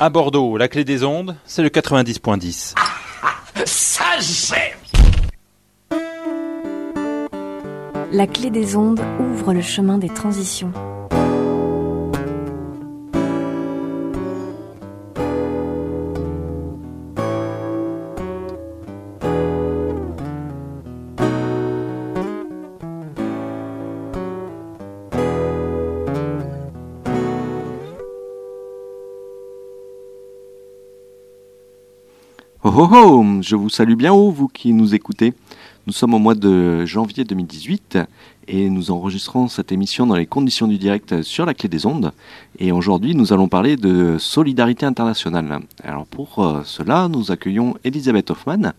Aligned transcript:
À 0.00 0.10
Bordeaux, 0.10 0.56
la 0.56 0.66
clé 0.66 0.84
des 0.84 1.04
ondes, 1.04 1.36
c'est 1.44 1.62
le 1.62 1.68
90.10. 1.68 2.74
Ça 3.64 4.04
j'aime 4.18 4.78
La 8.12 8.26
clé 8.26 8.50
des 8.50 8.74
ondes 8.74 9.00
ouvre 9.20 9.52
le 9.52 9.62
chemin 9.62 9.98
des 9.98 10.08
transitions. 10.08 10.72
Oh 32.76 32.88
oh, 32.92 33.24
je 33.40 33.54
vous 33.54 33.68
salue 33.68 33.94
bien 33.94 34.12
haut, 34.12 34.32
vous 34.32 34.48
qui 34.48 34.72
nous 34.72 34.96
écoutez. 34.96 35.32
Nous 35.86 35.92
sommes 35.92 36.12
au 36.12 36.18
mois 36.18 36.34
de 36.34 36.84
janvier 36.84 37.22
2018 37.22 37.98
et 38.48 38.68
nous 38.68 38.90
enregistrons 38.90 39.46
cette 39.46 39.70
émission 39.70 40.08
dans 40.08 40.16
les 40.16 40.26
conditions 40.26 40.66
du 40.66 40.76
direct 40.76 41.22
sur 41.22 41.46
la 41.46 41.54
clé 41.54 41.68
des 41.68 41.86
ondes. 41.86 42.10
Et 42.58 42.72
aujourd'hui, 42.72 43.14
nous 43.14 43.32
allons 43.32 43.46
parler 43.46 43.76
de 43.76 44.16
solidarité 44.18 44.86
internationale. 44.86 45.60
Alors 45.84 46.04
pour 46.04 46.40
euh, 46.40 46.62
cela, 46.64 47.06
nous 47.06 47.30
accueillons 47.30 47.76
Elisabeth 47.84 48.32
Hoffman. 48.32 48.72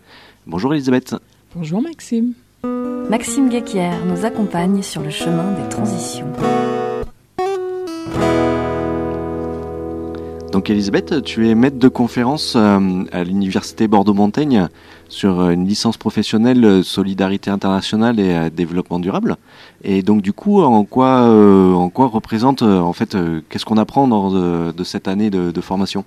Bonjour 0.46 0.74
Elisabeth. 0.74 1.16
Bonjour 1.56 1.82
Maxime. 1.82 2.34
Maxime 3.10 3.48
Guéquière 3.48 4.06
nous 4.06 4.26
accompagne 4.26 4.82
sur 4.82 5.04
le 5.04 5.10
chemin 5.10 5.54
des 5.54 5.70
transitions. 5.70 6.28
Donc 10.56 10.70
Elisabeth, 10.70 11.22
tu 11.22 11.50
es 11.50 11.54
maître 11.54 11.80
de 11.80 11.90
conférence 11.90 12.54
euh, 12.56 13.04
à 13.12 13.26
l'université 13.26 13.90
Bordeaux-Montaigne 13.90 14.70
sur 15.10 15.42
euh, 15.42 15.50
une 15.50 15.68
licence 15.68 15.98
professionnelle 15.98 16.64
euh, 16.64 16.82
solidarité 16.82 17.52
internationale 17.52 18.22
et 18.22 18.50
développement 18.52 19.00
durable. 19.00 19.36
Et 19.84 20.02
donc 20.02 20.22
du 20.22 20.32
coup, 20.32 20.62
en 20.62 20.86
quoi, 20.86 21.24
en 21.24 21.90
quoi 21.90 22.08
représente 22.08 22.62
en 22.62 22.94
fait, 22.94 23.18
qu'est-ce 23.50 23.66
qu'on 23.66 23.76
apprend 23.76 24.08
dans 24.08 24.72
de, 24.72 24.84
cette 24.86 25.10
année 25.10 25.30
de, 25.30 25.52
de 25.52 25.62
formation? 25.62 26.06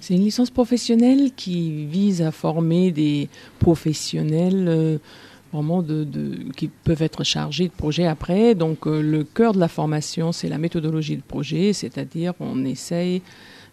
C'est 0.00 0.14
une 0.14 0.24
licence 0.24 0.50
professionnelle 0.50 1.30
qui 1.36 1.84
vise 1.84 2.22
à 2.22 2.32
former 2.32 2.90
des 2.90 3.28
professionnels 3.60 4.98
vraiment 5.52 5.82
de, 5.82 6.06
qui 6.56 6.68
peuvent 6.68 7.02
être 7.02 7.24
chargés 7.24 7.68
de 7.68 7.72
projets 7.72 8.06
après. 8.06 8.54
Donc 8.54 8.86
euh, 8.86 9.02
le 9.02 9.24
cœur 9.24 9.52
de 9.52 9.60
la 9.60 9.68
formation, 9.68 10.32
c'est 10.32 10.48
la 10.48 10.58
méthodologie 10.58 11.16
de 11.16 11.22
projet, 11.22 11.72
c'est-à-dire 11.72 12.34
on 12.40 12.64
essaye 12.64 13.22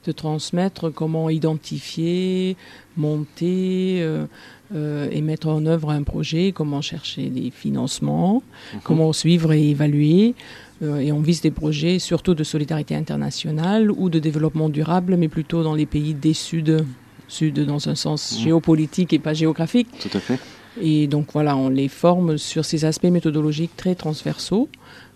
de 0.05 0.11
transmettre 0.11 0.89
comment 0.89 1.29
identifier, 1.29 2.55
monter 2.95 3.97
euh, 4.01 4.25
euh, 4.73 5.09
et 5.11 5.21
mettre 5.21 5.47
en 5.47 5.65
œuvre 5.65 5.89
un 5.89 6.03
projet, 6.03 6.51
comment 6.53 6.81
chercher 6.81 7.29
des 7.29 7.51
financements, 7.51 8.41
mhm. 8.73 8.79
comment 8.83 9.13
suivre 9.13 9.53
et 9.53 9.69
évaluer. 9.69 10.33
et 10.81 11.11
on 11.11 11.21
vise 11.21 11.41
des 11.41 11.51
projets 11.51 11.99
surtout 11.99 12.35
de 12.35 12.43
solidarité 12.43 12.95
internationale 12.95 13.91
ou 13.91 14.09
de 14.09 14.19
développement 14.19 14.69
durable, 14.69 15.15
mais 15.17 15.27
plutôt 15.27 15.63
dans 15.63 15.75
les 15.75 15.85
pays 15.85 16.13
des 16.13 16.33
Sud, 16.33 16.85
Sud 17.27 17.59
dans 17.65 17.89
un 17.89 17.95
sens 17.95 18.37
mhm. 18.37 18.43
géopolitique 18.43 19.11
et 19.13 19.19
pas 19.19 19.33
géographique. 19.33 19.89
Tout 19.99 20.15
à 20.17 20.21
fait. 20.21 20.39
Et 20.81 21.07
donc 21.07 21.27
voilà, 21.33 21.55
on 21.55 21.69
les 21.69 21.87
forme 21.87 22.37
sur 22.37 22.65
ces 22.65 22.85
aspects 22.85 23.05
méthodologiques 23.05 23.75
très 23.75 23.95
transversaux 23.95 24.69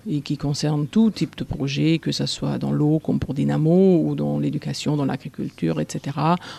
et 0.10 0.22
qui 0.22 0.38
concernent 0.38 0.88
tout 0.88 1.12
type 1.12 1.36
de 1.38 1.44
projet, 1.44 2.00
que 2.00 2.12
ce 2.12 2.26
soit 2.26 2.58
dans 2.58 2.72
l'eau 2.72 3.00
comme 3.00 3.20
pour 3.20 3.34
Dynamo 3.34 4.02
ou 4.04 4.16
dans 4.16 4.40
l'éducation, 4.40 4.98
dans 4.98 5.06
l'agriculture, 5.06 5.80
etc., 5.80 6.18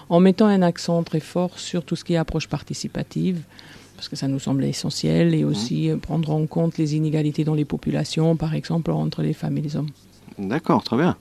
en 0.08 0.20
mettant 0.20 0.46
un 0.46 0.62
accent 0.62 1.02
très 1.02 1.20
fort 1.20 1.58
sur 1.58 1.84
tout 1.84 1.96
ce 1.96 2.04
qui 2.04 2.14
est 2.14 2.18
approche 2.18 2.48
participative, 2.48 3.42
parce 3.96 4.08
que 4.08 4.16
ça 4.16 4.28
nous 4.28 4.38
semble 4.38 4.64
essentiel, 4.64 5.34
et 5.34 5.44
aussi 5.44 5.90
mmh. 5.90 5.98
prendre 5.98 6.30
en 6.30 6.46
compte 6.46 6.78
les 6.78 6.94
inégalités 6.94 7.44
dans 7.44 7.54
les 7.54 7.64
populations, 7.64 8.36
par 8.36 8.54
exemple 8.54 8.92
entre 8.92 9.22
les 9.22 9.32
femmes 9.32 9.58
et 9.58 9.62
les 9.62 9.76
hommes. 9.76 9.90
D'accord, 10.38 10.82
très 10.82 10.96
bien. 10.96 11.16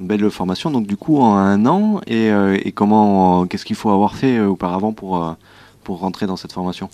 Belle 0.00 0.28
formation, 0.30 0.70
donc 0.70 0.86
du 0.86 0.96
coup 0.96 1.18
en 1.18 1.36
un 1.36 1.66
an, 1.66 2.00
et, 2.06 2.30
euh, 2.30 2.58
comment, 2.74 3.46
qu'est-ce 3.46 3.64
qu'il 3.64 3.76
faut 3.76 3.90
avoir 3.90 4.16
fait 4.16 4.38
euh, 4.38 4.48
auparavant 4.48 4.92
pour, 4.92 5.22
euh, 5.22 5.32
pour 5.84 6.00
rentrer 6.00 6.26
dans 6.26 6.36
cette 6.36 6.52
formation? 6.52 6.88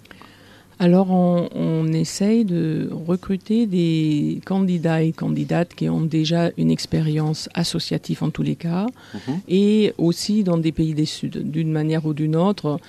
Alors, 0.80 1.10
on, 1.10 1.92
essaye 1.92 2.46
de 2.46 2.88
recruter 3.06 3.66
des 3.66 4.40
candidats 4.46 5.02
et 5.02 5.12
candidates 5.12 5.74
qui 5.74 5.90
ont 5.90 6.00
déjà 6.00 6.50
une 6.56 6.70
expérience 6.70 7.50
associative 7.52 8.22
en 8.22 8.30
tous 8.30 8.42
les 8.42 8.56
cas, 8.56 8.86
mhm. 9.12 9.40
et 9.46 9.92
aussi 9.98 10.42
dans 10.42 10.56
des 10.56 10.72
pays 10.72 10.94
des 10.94 11.04
Sud, 11.04 11.50
d'une 11.50 11.70
manière 11.70 12.06
ou 12.06 12.14
d'une 12.14 12.34
autre. 12.34 12.80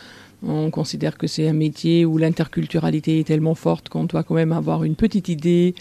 On 0.43 0.71
considère 0.71 1.17
que 1.17 1.27
c'est 1.27 1.47
un 1.47 1.53
métier 1.53 2.05
où 2.05 2.17
l'interculturalité 2.17 3.19
est 3.19 3.25
tellement 3.25 3.55
forte 3.55 3.89
qu'on 3.89 4.05
doit 4.05 4.23
quand 4.23 4.35
même 4.35 4.53
avoir 4.53 4.83
une 4.85 4.95
petite 4.95 5.27
idée 5.27 5.75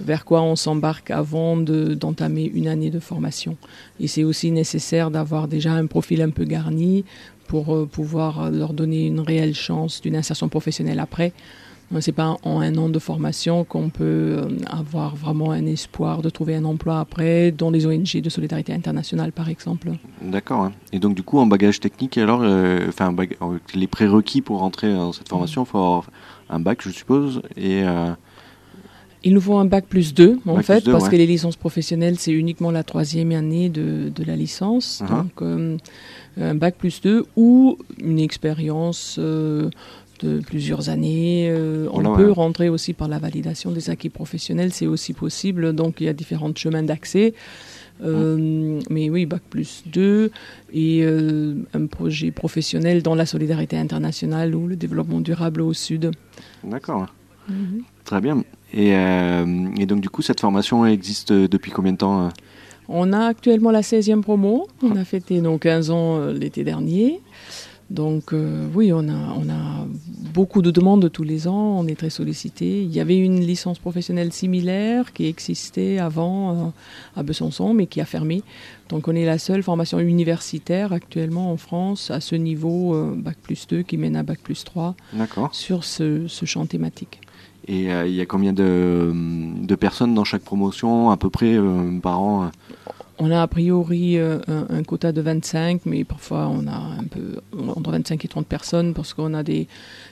vers 0.00 0.24
quoi 0.24 0.42
on 0.42 0.56
s'embarque 0.56 1.10
avant 1.10 1.56
d'entamer 1.56 2.44
une 2.44 2.68
année 2.68 2.90
de 2.90 3.00
formation. 3.00 3.56
Et 4.00 4.06
c'est 4.06 4.24
aussi 4.24 4.52
nécessaire 4.52 5.10
d'avoir 5.10 5.48
déjà 5.48 5.72
un 5.72 5.86
profil 5.86 6.22
un 6.22 6.30
peu 6.30 6.44
garni 6.44 7.04
pour 7.46 7.74
euh, 7.74 7.86
pouvoir 7.86 8.50
leur 8.50 8.72
donner 8.72 9.06
une 9.06 9.20
réelle 9.20 9.54
chance 9.54 10.00
d'une 10.00 10.16
insertion 10.16 10.48
professionnelle 10.48 11.00
après. 11.00 11.32
C'est 12.00 12.10
pas 12.10 12.36
en 12.42 12.60
un 12.60 12.76
an 12.78 12.88
de 12.88 12.98
formation 12.98 13.62
qu'on 13.62 13.90
peut 13.90 14.04
euh, 14.04 14.48
avoir 14.66 15.14
vraiment 15.14 15.52
un 15.52 15.64
espoir 15.66 16.20
de 16.20 16.30
trouver 16.30 16.56
un 16.56 16.64
emploi 16.64 16.98
après, 16.98 17.52
dans 17.52 17.70
les 17.70 17.86
ONG 17.86 18.20
de 18.20 18.28
solidarité 18.28 18.72
internationale, 18.72 19.30
par 19.30 19.48
exemple. 19.48 19.92
D'accord. 20.20 20.62
Hein. 20.62 20.72
Et 20.92 20.98
donc, 20.98 21.14
du 21.14 21.22
coup, 21.22 21.38
en 21.38 21.46
bagage 21.46 21.78
technique, 21.78 22.18
alors, 22.18 22.40
euh, 22.42 22.90
les 23.74 23.86
prérequis 23.86 24.40
pour 24.40 24.58
rentrer 24.58 24.92
dans 24.92 25.12
cette 25.12 25.28
formation, 25.28 25.62
il 25.62 25.66
faut 25.66 25.78
avoir 25.78 26.10
un 26.50 26.58
bac, 26.58 26.80
je 26.82 26.90
suppose, 26.90 27.40
et. 27.56 27.84
Il 29.26 29.34
nous 29.34 29.40
faut 29.40 29.56
un 29.56 29.64
bac 29.64 29.86
plus 29.86 30.14
2, 30.14 30.38
en 30.46 30.62
fait, 30.62 30.84
parce 30.90 31.08
que 31.08 31.16
les 31.16 31.26
licences 31.26 31.56
professionnelles, 31.56 32.18
c'est 32.18 32.32
uniquement 32.32 32.70
la 32.70 32.84
troisième 32.84 33.32
année 33.32 33.68
de, 33.68 34.08
de 34.14 34.24
la 34.24 34.36
licence. 34.36 35.02
Uh-huh. 35.04 35.24
Donc, 35.24 35.78
un 36.40 36.54
bac 36.54 36.76
plus 36.76 37.00
2 37.00 37.24
ou 37.36 37.78
une 37.98 38.18
expérience 38.18 39.16
euh, 39.18 39.70
de 40.20 40.40
plusieurs 40.40 40.88
années. 40.88 41.48
Euh, 41.50 41.88
on 41.92 42.14
peut 42.14 42.30
rentrer 42.30 42.68
aussi 42.68 42.92
par 42.92 43.08
la 43.08 43.18
validation 43.18 43.70
des 43.70 43.90
acquis 43.90 44.10
professionnels, 44.10 44.72
c'est 44.72 44.86
aussi 44.86 45.12
possible. 45.12 45.74
Donc 45.74 46.00
il 46.00 46.04
y 46.04 46.08
a 46.08 46.12
différents 46.12 46.54
chemins 46.54 46.82
d'accès. 46.82 47.34
Euh, 48.02 48.36
mmh. 48.36 48.82
Mais 48.90 49.08
oui, 49.08 49.24
Bac 49.24 49.42
plus 49.48 49.82
2 49.86 50.30
et 50.74 51.06
un 51.06 51.86
projet 51.86 52.30
professionnel 52.30 53.02
dans 53.02 53.14
la 53.14 53.24
solidarité 53.24 53.78
internationale 53.78 54.54
ou 54.54 54.66
le 54.66 54.76
développement 54.76 55.20
durable 55.20 55.62
au 55.62 55.72
Sud. 55.72 56.10
D'accord. 56.64 57.06
Mmh. 57.48 57.80
Très 58.04 58.20
bien. 58.20 58.42
Et, 58.74 58.90
et, 58.90 59.86
donc 59.86 60.00
du 60.00 60.10
coup, 60.10 60.22
cette 60.22 60.40
formation 60.40 60.84
existe 60.84 61.32
depuis 61.32 61.70
combien 61.70 61.92
de 61.92 61.98
temps 61.98 62.30
on 62.88 63.12
a 63.12 63.26
actuellement 63.26 63.70
la 63.70 63.80
16e 63.80 64.22
promo. 64.22 64.68
On 64.82 64.96
a 64.96 65.04
fêté 65.04 65.40
nos 65.40 65.58
15 65.58 65.90
ans 65.90 66.16
euh, 66.16 66.32
l'été 66.32 66.64
dernier. 66.64 67.20
Donc 67.88 68.32
euh, 68.32 68.66
oui, 68.74 68.92
on 68.92 69.08
a, 69.08 69.36
on 69.38 69.48
a 69.48 69.86
beaucoup 70.34 70.60
de 70.60 70.72
demandes 70.72 71.10
tous 71.12 71.22
les 71.22 71.46
ans, 71.46 71.78
on 71.78 71.86
est 71.86 71.94
très 71.94 72.10
sollicité. 72.10 72.82
Il 72.82 72.92
y 72.92 72.98
avait 72.98 73.16
une 73.16 73.40
licence 73.40 73.78
professionnelle 73.78 74.32
similaire 74.32 75.12
qui 75.12 75.26
existait 75.26 75.98
avant 75.98 76.50
euh, 76.50 76.68
à 77.14 77.22
Besançon, 77.22 77.74
mais 77.74 77.86
qui 77.86 78.00
a 78.00 78.04
fermé. 78.04 78.42
Donc 78.88 79.06
on 79.06 79.14
est 79.14 79.24
la 79.24 79.38
seule 79.38 79.62
formation 79.62 80.00
universitaire 80.00 80.92
actuellement 80.92 81.52
en 81.52 81.56
France 81.56 82.10
à 82.10 82.20
ce 82.20 82.34
niveau 82.34 83.14
Bac 83.16 83.36
plus 83.40 83.68
2 83.68 83.82
qui 83.82 83.98
mène 83.98 84.16
à 84.16 84.24
Bac 84.24 84.40
plus 84.40 84.64
3 84.64 84.96
sur 85.52 85.84
ce, 85.84 86.26
ce 86.26 86.44
champ 86.44 86.66
thématique. 86.66 87.20
Et 87.68 87.86
il 87.86 88.14
y 88.14 88.20
a 88.20 88.26
combien 88.26 88.52
de, 88.52 89.12
de, 89.12 89.74
personnes 89.74 90.14
dans 90.14 90.24
chaque 90.24 90.42
promotion 90.42 91.10
à 91.10 91.16
peu 91.16 91.30
près 91.30 91.58
par 92.00 92.20
an 92.20 92.50
on 93.18 93.30
a 93.30 93.42
a 93.42 93.46
priori 93.46 94.18
euh, 94.18 94.38
un, 94.46 94.82
quota 94.82 95.10
de 95.10 95.20
25, 95.22 95.82
mais 95.86 96.04
parfois 96.04 96.48
on 96.48 96.66
a 96.66 96.76
un 96.76 97.04
peu 97.04 97.40
entre 97.58 97.90
25 97.90 98.24
et 98.24 98.28
30 98.28 98.46
personnes 98.46 98.94
parce 98.94 99.14
qu'on 99.14 99.32
a 99.32 99.42
des, 99.42 99.68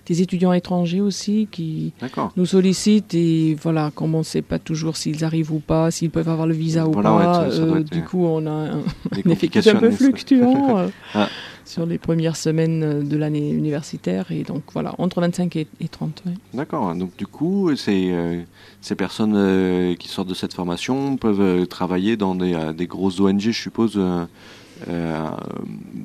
étudiants 0.09 0.55
étrangers 0.55 1.03
aussi 1.03 1.49
qui 1.51 1.93
nous 2.37 2.47
sollicitent 2.47 3.15
et 3.15 3.57
voilà, 3.61 3.91
comme 3.95 4.15
on 4.15 4.19
ne 4.19 4.25
sait 4.25 4.43
pas 4.43 4.59
toujours 4.59 4.97
s'ils 4.97 5.23
arrivent 5.25 5.53
ou 5.53 5.61
pas, 5.61 5.91
s'ils 5.91 6.11
peuvent 6.11 6.29
avoir 6.29 6.47
le 6.47 6.55
visa 6.55 6.87
ou 6.87 6.93
pas, 6.93 7.45
euh, 7.45 7.83
du 7.83 8.03
coup 8.03 8.25
on 8.25 8.47
a 8.47 8.51
un, 8.51 8.79
un 9.25 9.31
effectif 9.31 9.67
un 9.67 9.75
peu 9.75 9.91
fluctuant. 9.91 10.79
Euh. 10.79 10.89
Ah 11.15 11.29
sur 11.65 11.87
les 11.87 11.99
premières 11.99 12.37
semaines 12.37 13.07
de 13.07 13.17
l'année 13.17 13.51
universitaire. 13.51 14.31
Et 14.31 14.43
donc 14.43 14.63
voilà, 14.73 14.95
entre 14.99 15.21
25 15.21 15.57
et, 15.57 15.69
30. 15.91 16.25
D'accord. 16.53 16.95
Donc 16.95 17.17
du 17.17 17.27
coup, 17.27 17.71
euh, 17.71 17.77
ces 17.77 18.95
personnes 18.97 19.35
euh, 19.37 19.95
qui 19.95 20.09
sortent 20.09 20.29
de 20.29 20.35
cette 20.35 20.55
formation 20.55 21.17
peuvent 21.17 21.41
euh, 21.41 21.67
travailler 21.67 22.17
dans 22.17 22.35
des, 22.35 22.73
des, 22.77 22.87
grosses 22.87 23.21
ONG, 23.21 23.41
je 23.41 23.51
suppose, 23.53 24.01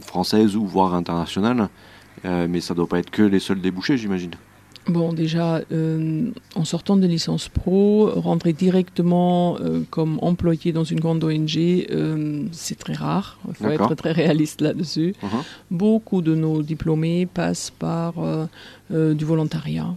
françaises 0.01 0.55
ou 0.55 0.65
voire 0.65 0.93
internationales. 0.95 1.69
mais 2.23 2.61
ça 2.61 2.73
ne 2.73 2.77
doit 2.77 2.87
pas 2.87 2.99
être 2.99 3.11
que 3.11 3.23
les 3.23 3.39
seuls 3.39 3.61
débouchés, 3.61 3.97
j'imagine. 3.97 4.31
Bon, 4.89 5.13
déjà, 5.13 5.61
euh, 5.71 6.31
en 6.55 6.65
sortant 6.65 6.97
de 6.97 7.05
licence 7.05 7.47
pro, 7.47 8.09
rentrer 8.15 8.53
directement 8.53 9.57
euh, 9.59 9.81
comme 9.91 10.17
employé 10.21 10.71
dans 10.71 10.83
une 10.83 10.99
grande 10.99 11.23
ONG, 11.23 11.57
euh, 11.57 12.43
c'est 12.51 12.77
très 12.77 12.93
rare. 12.93 13.37
Il 13.47 13.53
faut 13.53 13.67
être 13.67 13.93
très 13.95 14.11
réaliste 14.11 14.61
là-dessus. 14.61 15.13
Mhm. 15.21 15.29
Beaucoup 15.69 16.21
de 16.23 16.33
nos 16.33 16.63
diplômés 16.63 17.27
passent 17.27 17.69
par 17.71 18.13
du 18.89 19.25
volontariat. 19.25 19.95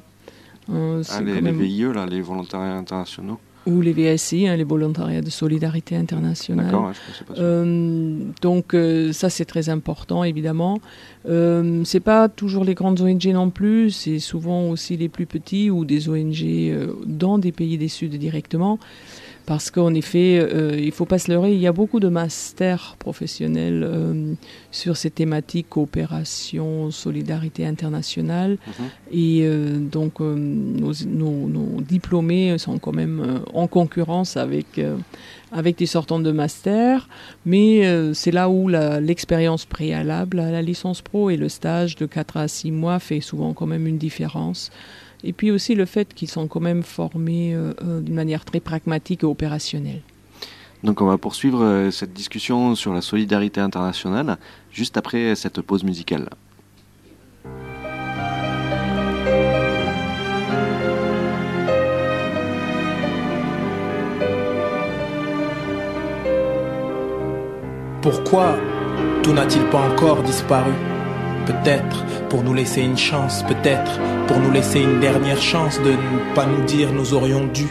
Ah, 0.69 0.73
les, 0.73 1.05
quand 1.05 1.21
les 1.25 1.41
même- 1.41 1.59
VIE, 1.61 1.93
là, 1.93 2.07
les 2.07 2.21
volontariats 2.21 2.77
internationaux. 2.77 3.39
Ou 3.67 3.81
les 3.81 3.93
VSI, 3.93 4.49
hein, 4.49 4.57
les 4.57 4.65
volontariats 4.65 5.21
de 5.21 5.31
solidarité 5.31 5.95
internationale. 5.97 6.73
Pas. 6.73 6.93
Euh, 7.39 8.17
donc 8.41 8.75
euh, 8.75 9.13
ça 9.13 9.31
c'est 9.31 9.45
très 9.45 9.69
important 9.69 10.25
évidemment. 10.25 10.81
Euh, 11.29 11.83
c'est 11.85 12.01
pas 12.01 12.29
toujours 12.29 12.65
les 12.65 12.75
grandes 12.75 13.01
ONG 13.01 13.27
non 13.27 13.51
plus, 13.51 13.91
c'est 13.91 14.19
souvent 14.19 14.69
aussi 14.69 14.97
les 14.97 15.09
plus 15.09 15.27
petits 15.27 15.71
ou 15.71 15.85
des 15.85 16.09
ONG 16.09 16.43
euh, 16.43 16.95
dans 17.07 17.39
des 17.39 17.53
pays 17.53 17.79
des 17.79 17.89
Sud 17.89 18.17
directement. 18.17 18.79
Parce 19.45 19.71
qu'en 19.73 19.93
effet, 19.95 20.39
euh, 20.41 20.79
il 20.79 20.93
faut 20.93 21.05
pas 21.05 21.19
se 21.19 21.31
leurrer, 21.31 21.53
il 21.53 21.59
y 21.61 21.67
a 21.67 21.73
beaucoup 21.73 21.99
de 22.01 22.09
masters 22.09 22.95
professionnels 22.99 23.83
euh, 23.85 24.35
sur 24.71 24.97
ces 24.97 25.11
thématiques 25.11 25.69
coopération, 25.69 26.91
solidarité 26.91 27.67
internationale. 27.67 28.53
Mhm. 28.67 28.85
Et 29.13 29.41
euh, 29.43 29.79
donc 29.79 30.21
nos, 30.21 30.93
nos- 31.07 31.49
nos 31.49 31.81
diplômés 31.81 32.57
sont 32.59 32.79
quand 32.79 32.93
même 32.93 33.41
en 33.53 33.67
concurrence 33.67 34.37
avec 34.37 34.81
avec 35.55 35.77
des 35.77 35.87
sortants 35.87 36.19
de 36.21 36.33
master, 36.33 37.09
mais 37.45 37.83
c'est 38.15 38.31
là 38.31 38.49
où 38.49 38.69
l'expérience 38.69 39.67
préalable 39.67 40.41
à 40.41 40.51
la 40.51 40.63
licence 40.63 41.03
pro 41.03 41.29
et 41.29 41.37
le 41.37 41.51
stage 41.51 41.95
de 41.97 42.07
4 42.07 42.37
à 42.39 42.49
6 42.49 42.71
mois 42.71 42.99
fait 43.01 43.21
souvent 43.21 43.53
quand 43.53 43.67
même 43.67 43.87
une 43.87 43.99
différence. 43.99 44.71
Et 45.25 45.33
puis 45.33 45.51
aussi 45.51 45.75
le 45.75 45.85
fait 45.85 46.15
qu'ils 46.15 46.31
sont 46.31 46.49
quand 46.49 46.61
même 46.61 46.83
formés 46.83 47.55
euh, 47.55 47.73
euh, 47.83 48.01
d'une 48.01 48.15
manière 48.15 48.45
très 48.45 48.61
pragmatique 48.61 49.23
et 49.23 49.27
opérationnelle. 49.27 50.03
Donc 50.83 51.01
on 51.01 51.07
va 51.07 51.17
poursuivre 51.17 51.63
euh, 51.63 51.91
cette 51.91 52.13
discussion 52.13 52.75
sur 52.75 52.93
la 52.93 53.01
solidarité 53.01 53.61
internationale 53.61 54.37
juste 54.73 54.97
après 54.97 55.35
cette 55.37 55.61
pause 55.61 55.85
musicale. 55.85 56.29
Pourquoi 68.03 68.57
tout 69.23 69.33
n'a-t-il 69.33 69.63
pas 69.67 69.89
encore 69.89 70.25
disparu? 70.25 70.73
Peut-être 71.47 72.05
pour 72.29 72.43
nous 72.43 72.55
laisser 72.55 72.83
une 72.83 72.97
chance, 72.97 73.43
peut-être 73.43 73.99
pour 74.27 74.39
nous 74.39 74.51
laisser 74.51 74.81
une 74.81 75.01
dernière 75.01 75.41
chance 75.41 75.81
de 75.81 75.91
ne 75.91 76.35
pas 76.35 76.47
nous 76.47 76.65
dire 76.65 76.93
nous 76.93 77.15
aurions 77.15 77.47
dû 77.47 77.67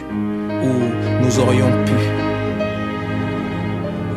ou 0.62 1.22
nous 1.22 1.40
aurions 1.40 1.70
pu 1.84 1.92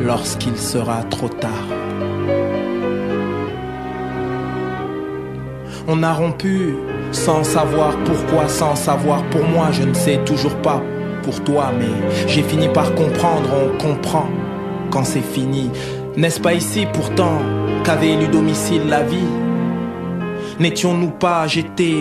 lorsqu'il 0.04 0.56
sera 0.56 1.02
trop 1.04 1.28
tard. 1.28 1.66
On 5.88 6.02
a 6.02 6.12
rompu 6.12 6.74
sans 7.12 7.44
savoir 7.44 7.96
pourquoi, 8.04 8.48
sans 8.48 8.74
savoir 8.74 9.22
pour 9.30 9.44
moi, 9.44 9.68
je 9.72 9.84
ne 9.84 9.94
sais 9.94 10.18
toujours 10.24 10.56
pas 10.56 10.82
pour 11.22 11.42
toi, 11.44 11.72
mais 11.78 12.26
j'ai 12.28 12.42
fini 12.42 12.68
par 12.68 12.94
comprendre, 12.94 13.48
on 13.64 13.78
comprend 13.82 14.28
quand 14.90 15.04
c'est 15.04 15.20
fini. 15.20 15.70
N'est-ce 16.16 16.40
pas 16.40 16.54
ici 16.54 16.86
pourtant 16.92 17.38
qu'avait 17.84 18.10
élu 18.10 18.28
domicile 18.28 18.88
la 18.88 19.02
vie? 19.02 19.45
N'étions-nous 20.58 21.10
pas, 21.10 21.46
j'étais 21.46 21.96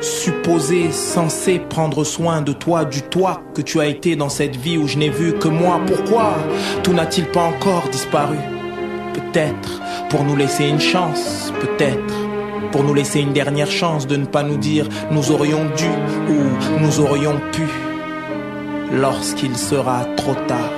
supposé, 0.00 0.90
censé 0.90 1.58
prendre 1.58 2.02
soin 2.04 2.40
de 2.40 2.52
toi, 2.52 2.86
du 2.86 3.02
toi 3.02 3.42
que 3.54 3.60
tu 3.60 3.78
as 3.78 3.86
été 3.86 4.16
dans 4.16 4.30
cette 4.30 4.56
vie 4.56 4.78
où 4.78 4.88
je 4.88 4.96
n'ai 4.96 5.10
vu 5.10 5.34
que 5.34 5.48
moi? 5.48 5.80
Pourquoi 5.86 6.34
tout 6.82 6.94
n'a-t-il 6.94 7.26
pas 7.26 7.42
encore 7.42 7.88
disparu? 7.92 8.38
Peut-être 9.12 9.82
pour 10.08 10.24
nous 10.24 10.34
laisser 10.34 10.66
une 10.66 10.80
chance, 10.80 11.52
peut-être 11.60 12.14
pour 12.72 12.84
nous 12.84 12.94
laisser 12.94 13.20
une 13.20 13.32
dernière 13.32 13.70
chance 13.70 14.06
de 14.06 14.16
ne 14.16 14.24
pas 14.24 14.44
nous 14.44 14.56
dire 14.56 14.88
nous 15.10 15.30
aurions 15.30 15.64
dû 15.76 15.90
ou 16.32 16.80
nous 16.80 17.00
aurions 17.00 17.38
pu 17.52 17.66
lorsqu'il 18.92 19.56
sera 19.56 20.04
trop 20.16 20.34
tard. 20.46 20.72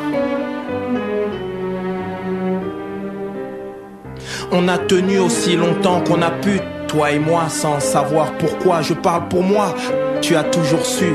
On 4.51 4.69
a 4.69 4.77
tenu 4.77 5.19
aussi 5.19 5.57
longtemps 5.57 6.03
qu'on 6.03 6.21
a 6.21 6.31
pu, 6.31 6.61
toi 6.93 7.11
et 7.11 7.19
moi, 7.19 7.49
sans 7.49 7.81
savoir 7.81 8.33
pourquoi. 8.33 8.83
Je 8.83 8.93
parle 8.93 9.29
pour 9.29 9.43
moi, 9.43 9.75
tu 10.21 10.37
as 10.37 10.45
toujours 10.45 10.85
su. 10.85 11.13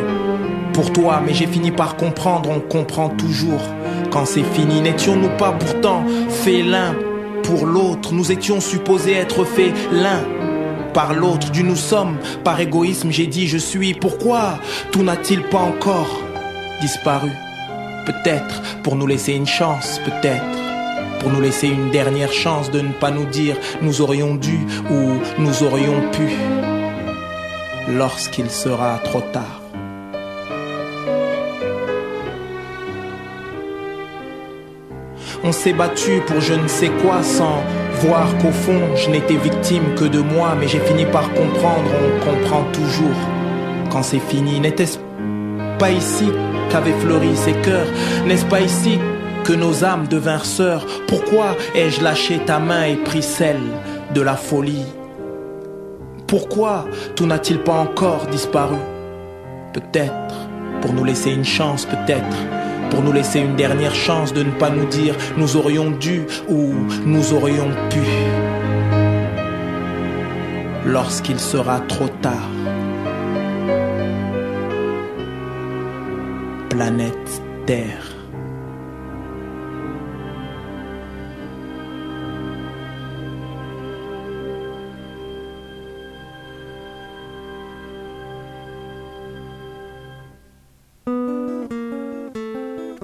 Pour 0.74 0.92
toi, 0.92 1.22
mais 1.26 1.34
j'ai 1.34 1.48
fini 1.48 1.72
par 1.72 1.96
comprendre, 1.96 2.50
on 2.50 2.60
comprend 2.60 3.10
toujours. 3.10 3.62
Quand 4.12 4.26
c'est 4.26 4.44
fini, 4.44 4.82
n'étions-nous 4.82 5.30
pas 5.38 5.52
pourtant 5.52 6.04
faits 6.30 6.66
l'un 6.66 6.96
pour 7.44 7.66
l'autre? 7.66 8.14
Nous 8.14 8.32
étions 8.32 8.60
supposés 8.60 9.14
être 9.14 9.44
faits 9.46 9.74
l'un 9.92 10.24
par 10.94 11.14
l'autre. 11.14 11.52
Du 11.52 11.64
nous 11.64 11.76
sommes, 11.76 12.18
par 12.44 12.60
égoïsme, 12.60 13.12
j'ai 13.12 13.28
dit 13.28 13.48
je 13.48 13.58
suis. 13.58 13.94
Pourquoi 13.94 14.60
tout 14.92 15.04
n'a-t-il 15.04 15.44
pas 15.44 15.60
encore 15.60 16.20
disparu? 16.82 17.32
Peut-être 18.06 18.62
pour 18.84 18.96
nous 18.96 19.08
laisser 19.08 19.34
une 19.34 19.48
chance, 19.48 20.00
peut-être 20.06 20.67
pour 21.20 21.30
nous 21.32 21.42
laisser 21.42 21.68
une 21.68 21.90
dernière 21.92 22.32
chance 22.32 22.72
de 22.72 22.82
ne 22.82 22.92
pas 22.92 23.12
nous 23.12 23.26
dire 23.26 23.56
nous 23.82 24.02
aurions 24.02 24.36
dû 24.36 24.60
ou 24.90 25.20
nous 25.40 25.64
aurions 25.64 26.02
pu 26.12 26.30
lorsqu'il 27.90 28.50
sera 28.50 29.00
trop 29.04 29.22
tard. 29.22 29.62
On 35.44 35.52
s'est 35.52 35.74
battu 35.74 36.22
pour 36.26 36.42
je 36.42 36.54
ne 36.54 36.68
sais 36.68 36.90
quoi 37.02 37.24
sans 37.24 37.64
voir 38.02 38.28
qu'au 38.40 38.52
fond 38.52 38.82
je 38.96 39.10
n'étais 39.10 39.36
victime 39.38 39.96
que 39.96 40.06
de 40.06 40.20
moi, 40.20 40.56
mais 40.60 40.68
j'ai 40.68 40.80
fini 40.80 41.06
par 41.06 41.32
comprendre, 41.34 41.90
on 42.06 42.26
comprend 42.26 42.64
toujours 42.74 43.20
quand 43.92 44.04
c'est 44.04 44.20
fini. 44.20 44.60
N'était-ce 44.60 44.98
pas 45.80 45.92
ici 45.92 46.26
qu'avaient 46.70 47.00
fleuri 47.00 47.36
ces 47.36 47.54
cœurs? 47.54 47.88
N'est-ce 48.26 48.46
pas 48.46 48.62
ici 48.62 49.00
que 49.48 49.54
nos 49.54 49.86
âmes 49.86 50.10
devinrent 50.10 50.46
sœurs 50.46 50.86
Pourquoi 51.08 51.56
ai-je 51.74 52.04
lâché 52.04 52.40
ta 52.46 52.60
main 52.60 52.84
et 52.84 52.98
pris 52.98 53.24
celle 53.24 53.62
de 54.14 54.20
la 54.20 54.36
folie? 54.36 54.86
Pourquoi 56.28 56.86
tout 57.16 57.26
n'a-t-il 57.26 57.60
pas 57.60 57.76
encore 57.76 58.28
disparu? 58.28 58.76
Peut-être 59.72 60.36
pour 60.82 60.92
nous 60.92 61.06
laisser 61.06 61.32
une 61.32 61.46
chance, 61.46 61.86
peut-être 61.86 62.38
pour 62.90 63.02
nous 63.02 63.14
laisser 63.14 63.40
une 63.40 63.56
dernière 63.56 63.96
chance 63.96 64.34
de 64.34 64.44
ne 64.44 64.52
pas 64.52 64.70
nous 64.70 64.86
dire 64.86 65.16
nous 65.38 65.56
aurions 65.56 65.92
dû 65.92 66.26
ou 66.50 66.74
nous 67.06 67.34
aurions 67.34 67.70
pu 67.90 68.02
lorsqu'il 70.86 71.40
sera 71.40 71.80
trop 71.82 72.10
tard. 72.22 72.50
Planète 76.70 77.42
Terre. 77.66 78.17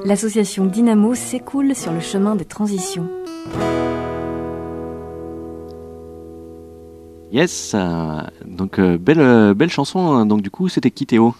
L'association 0.05 0.65
Dynamo 0.65 1.15
s'écoule 1.15 1.75
sur 1.75 1.93
le 1.93 1.99
chemin 2.01 2.35
des 2.35 2.45
transitions. 2.45 3.07
Yes, 7.31 7.71
euh, 7.73 8.21
donc 8.45 8.79
euh, 8.79 8.97
belle, 8.97 9.19
euh, 9.19 9.53
belle 9.55 9.69
chanson, 9.71 10.11
hein. 10.11 10.25
donc 10.25 10.41
du 10.41 10.51
coup 10.51 10.69
c'était 10.69 10.91
qui 10.91 11.05
Théo? 11.07 11.33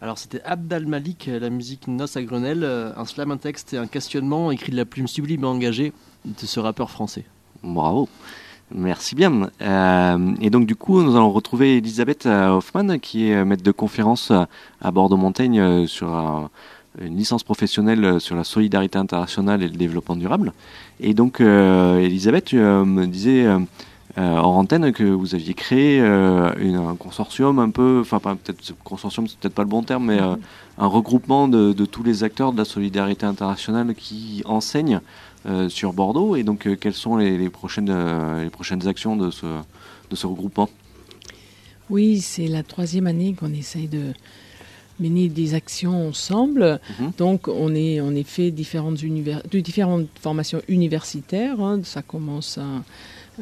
Alors 0.00 0.18
c'était 0.18 0.40
Abdal 0.44 0.86
Malik, 0.86 1.28
euh, 1.28 1.38
la 1.38 1.50
musique 1.50 1.86
Noce 1.86 2.16
à 2.16 2.22
Grenelle, 2.22 2.64
un 2.96 3.04
slam, 3.04 3.30
un 3.30 3.36
texte 3.36 3.74
et 3.74 3.78
un 3.78 3.86
questionnement 3.86 4.50
écrit 4.50 4.72
de 4.72 4.76
la 4.76 4.84
plume 4.84 5.06
sublime 5.06 5.44
et 5.44 5.46
engagée 5.46 5.92
de 6.24 6.46
ce 6.46 6.58
rappeur 6.58 6.90
français. 6.90 7.24
Bravo, 7.62 8.08
merci 8.74 9.14
bien. 9.14 9.50
Euh, 9.60 10.34
et 10.40 10.50
donc 10.50 10.66
du 10.66 10.74
coup 10.74 11.02
nous 11.02 11.14
allons 11.14 11.30
retrouver 11.30 11.76
Elisabeth 11.76 12.26
Hoffman 12.26 12.98
qui 12.98 13.30
est 13.30 13.44
maître 13.44 13.62
de 13.62 13.70
conférence 13.72 14.32
à 14.80 14.90
Bordeaux-Montaigne 14.90 15.86
sur 15.86 16.08
un- 16.14 16.50
une 17.00 17.16
licence 17.16 17.44
professionnelle 17.44 18.04
euh, 18.04 18.18
sur 18.18 18.36
la 18.36 18.44
solidarité 18.44 18.98
internationale 18.98 19.62
et 19.62 19.68
le 19.68 19.76
développement 19.76 20.16
durable. 20.16 20.52
Et 21.00 21.14
donc 21.14 21.40
euh, 21.40 21.98
Elisabeth, 21.98 22.46
tu 22.46 22.58
euh, 22.58 22.84
me 22.84 23.06
disais 23.06 23.46
en 24.16 24.42
antenne 24.42 24.92
que 24.92 25.04
vous 25.04 25.36
aviez 25.36 25.54
créé 25.54 26.00
un 26.00 26.96
consortium 26.98 27.60
un 27.60 27.70
peu, 27.70 28.00
enfin 28.00 28.18
peut-être 28.18 28.74
consortium 28.82 29.28
c'est 29.28 29.38
peut-être 29.38 29.54
pas 29.54 29.62
le 29.62 29.68
bon 29.68 29.84
terme, 29.84 30.06
mais 30.06 30.18
un 30.18 30.86
regroupement 30.86 31.46
de, 31.46 31.72
tous 31.84 32.02
les 32.02 32.24
acteurs 32.24 32.52
de 32.52 32.58
la 32.58 32.64
solidarité 32.64 33.26
internationale 33.26 33.94
qui 33.94 34.42
enseignent 34.44 35.00
sur 35.68 35.92
Bordeaux. 35.92 36.34
Et 36.34 36.42
donc 36.42 36.68
quelles 36.80 36.94
sont 36.94 37.16
les, 37.16 37.48
prochaines, 37.48 37.94
les 38.42 38.50
prochaines 38.50 38.88
actions 38.88 39.14
de 39.14 39.30
ce 39.30 40.26
regroupement? 40.26 40.68
Oui, 41.88 42.20
c'est 42.20 42.48
la 42.48 42.64
troisième 42.64 43.06
année 43.06 43.34
qu'on 43.34 43.52
essaye 43.52 43.86
de 43.86 44.12
mener 45.00 45.28
des 45.28 45.54
actions 45.54 46.08
ensemble. 46.08 46.80
Mhm. 47.00 47.12
Donc, 47.18 47.48
on 47.48 47.74
est 47.74 48.00
en 48.00 48.14
effet 48.14 48.50
différentes, 48.50 49.02
univers- 49.02 49.42
de 49.50 49.60
différentes 49.60 50.06
formations 50.20 50.60
universitaires. 50.68 51.60
hein. 51.60 51.80
Ça 51.84 52.02
commence 52.02 52.58
à, 52.58 52.82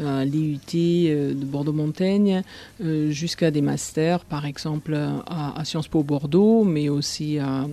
à 0.06 0.24
l'IUT 0.24 0.58
euh, 0.74 1.30
de 1.34 1.44
Bordeaux-Montaigne 1.44 2.42
euh, 2.84 3.10
jusqu'à 3.10 3.50
des 3.50 3.62
masters, 3.62 4.24
par 4.24 4.44
exemple 4.46 4.94
à, 4.94 5.58
à 5.58 5.64
Sciences 5.64 5.88
Po 5.88 6.02
Bordeaux, 6.02 6.64
mais 6.64 6.88
aussi 6.90 7.38
à 7.38 7.66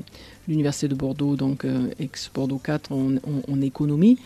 l'Université 0.48 0.88
de 0.88 0.96
Bordeaux, 0.96 1.36
donc 1.36 1.64
euh, 1.66 1.88
ex-Bordeaux 2.00 2.60
4 2.64 2.92
en, 2.92 3.16
en- 3.16 3.52
en 3.54 3.62
économie. 3.62 4.18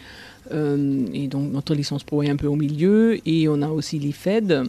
Et 0.50 1.28
donc, 1.28 1.52
notre 1.52 1.76
licence 1.76 2.06
pro 2.06 2.24
est 2.24 2.30
un 2.30 2.38
peu 2.38 2.48
au 2.48 2.56
milieu. 2.56 3.20
Et 3.28 3.50
on 3.50 3.62
a 3.62 3.68
aussi 3.68 4.00
l'IFED, 4.00 4.64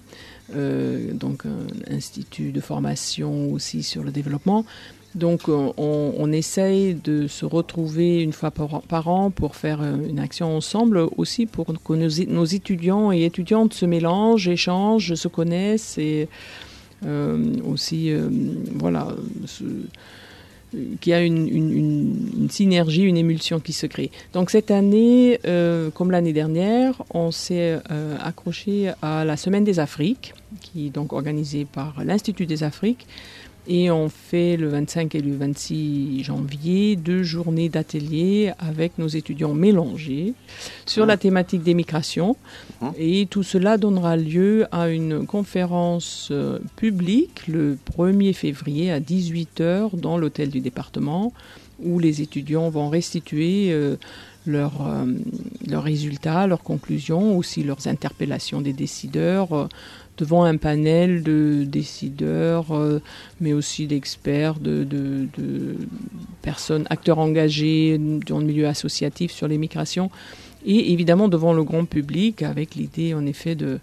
euh, 0.55 1.13
donc 1.13 1.45
un 1.47 1.95
institut 1.95 2.53
de 2.53 2.61
formation 2.61 3.53
aussi 3.53 3.83
sur 3.83 4.03
le 4.03 4.11
développement. 4.11 4.65
Donc 5.15 5.49
on, 5.49 5.75
on- 5.79 6.33
essaye 6.33 6.95
de 6.95 7.27
se 7.27 7.47
retrouver 7.47 8.23
une 8.23 8.33
fois 8.35 8.51
par, 8.51 9.09
an 9.09 9.31
pour 9.31 9.57
faire 9.57 9.81
euh, 9.81 9.97
une 10.09 10.19
action 10.19 10.55
ensemble, 10.55 10.99
aussi 11.17 11.47
pour 11.47 11.67
que 11.67 11.93
nos, 11.95 12.45
étudiants 12.45 13.11
et 13.11 13.25
étudiantes 13.25 13.73
se 13.73 13.87
mélangent, 13.87 14.49
échangent, 14.49 15.15
se 15.15 15.29
connaissent 15.29 15.97
et 15.99 16.29
euh, 17.07 17.55
aussi, 17.65 18.11
euh, 18.13 18.29
voilà, 18.75 19.09
euh, 19.09 19.65
qu'il 21.01 21.11
y 21.11 21.15
a 21.15 21.23
une, 21.23 22.49
synergie, 22.51 23.03
une 23.03 23.17
émulsion 23.17 23.61
qui 23.61 23.73
se 23.73 23.87
crée. 23.87 24.11
Donc 24.33 24.51
cette 24.51 24.71
année, 24.71 25.41
euh, 25.47 25.91
comme 25.91 26.11
l'année 26.11 26.33
dernière, 26.33 27.03
on 27.11 27.31
s'est 27.31 27.79
euh, 27.91 28.17
accroché 28.23 28.93
à 29.03 29.25
la 29.25 29.37
Semaine 29.37 29.65
des 29.65 29.81
Afriques, 29.81 30.35
qui 30.61 30.87
est 30.87 30.91
donc 30.91 31.13
organisée 31.13 31.65
par 31.65 31.95
l'Institut 32.05 32.47
des 32.47 32.63
Afriques. 32.63 33.07
Et 33.71 33.91
on 33.91 34.09
fait 34.09 34.57
le 34.57 34.69
25 34.69 35.15
et 35.15 35.21
le 35.21 35.37
26 35.37 36.25
janvier 36.25 36.97
deux 36.97 37.23
journées 37.23 37.69
d'atelier 37.69 38.53
avec 38.59 38.97
nos 38.97 39.09
étudiants 39.09 39.53
mélangés 39.53 40.33
sur 40.87 41.05
la 41.05 41.19
thématique 41.19 41.63
des 41.63 41.75
migrations. 41.75 42.37
Mhm. 42.81 42.93
Et 42.99 43.27
tout 43.27 43.43
cela 43.43 43.77
donnera 43.77 44.17
lieu 44.17 44.67
à 44.73 44.89
une 44.89 45.27
conférence 45.27 46.29
euh, 46.31 46.59
publique 46.77 47.47
le 47.47 47.77
1er 47.99 48.33
février 48.33 48.91
à 48.91 49.01
18h 49.01 50.01
dans 50.01 50.17
l'hôtel 50.17 50.49
du 50.49 50.61
département 50.61 51.33
où 51.81 51.99
les 51.99 52.23
étudiants 52.23 52.71
vont 52.71 52.89
restituer 52.89 53.69
euh, 53.71 53.97
leurs, 54.49 54.87
euh, 54.87 55.05
leurs 55.69 55.85
résultats, 55.85 56.47
leurs 56.47 56.63
conclusions, 56.63 57.37
aussi 57.37 57.63
leurs 57.63 57.87
interpellations 57.87 58.61
des 58.61 58.73
décideurs 58.73 59.53
euh, 59.53 59.69
devant 60.17 60.43
un 60.43 60.57
panel 60.57 61.23
de 61.23 61.65
décideurs, 61.65 62.75
euh, 62.75 63.01
mais 63.41 63.53
aussi 63.53 63.87
d'experts, 63.87 64.59
de, 64.59 64.89
personnes, 66.43 66.87
acteurs 66.91 67.21
engagés 67.21 68.01
dans 68.27 68.41
le 68.41 68.47
milieu 68.47 68.67
associatif 68.67 69.31
sur 69.31 69.47
les 69.47 69.59
migrations, 69.59 70.11
et 70.67 70.93
évidemment 70.93 71.29
devant 71.29 71.53
le 71.53 71.63
grand 71.63 71.85
public, 71.85 72.43
avec 72.43 72.75
l'idée 72.75 73.15
en 73.15 73.27
effet 73.27 73.55
de 73.55 73.79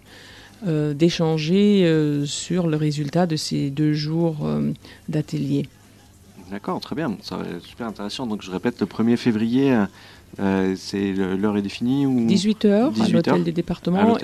d'échanger 0.94 2.24
sur 2.24 2.66
le 2.66 2.78
résultat 2.78 3.26
de 3.26 3.36
ces 3.36 3.68
deux 3.68 3.92
jours 3.92 4.38
d'atelier. 5.06 5.68
D'accord, 6.50 6.80
très 6.80 6.96
bien. 6.96 7.16
Ça 7.20 7.36
va 7.36 7.44
être 7.44 7.62
super 7.62 7.86
intéressant. 7.86 8.26
Donc 8.26 8.42
je 8.42 8.50
répète, 8.50 8.80
le 8.80 8.86
1er 8.86 9.18
février, 9.18 9.76
euh, 10.38 10.74
c'est 10.76 11.12
l'heure 11.12 11.56
est 11.56 11.62
définie 11.62 12.04
ou 12.04 12.26
18h 12.26 12.88
à 12.88 12.90
18 12.90 13.12
l'hôtel 13.12 13.44
des 13.44 13.50
à 13.50 13.54
départements 13.54 14.18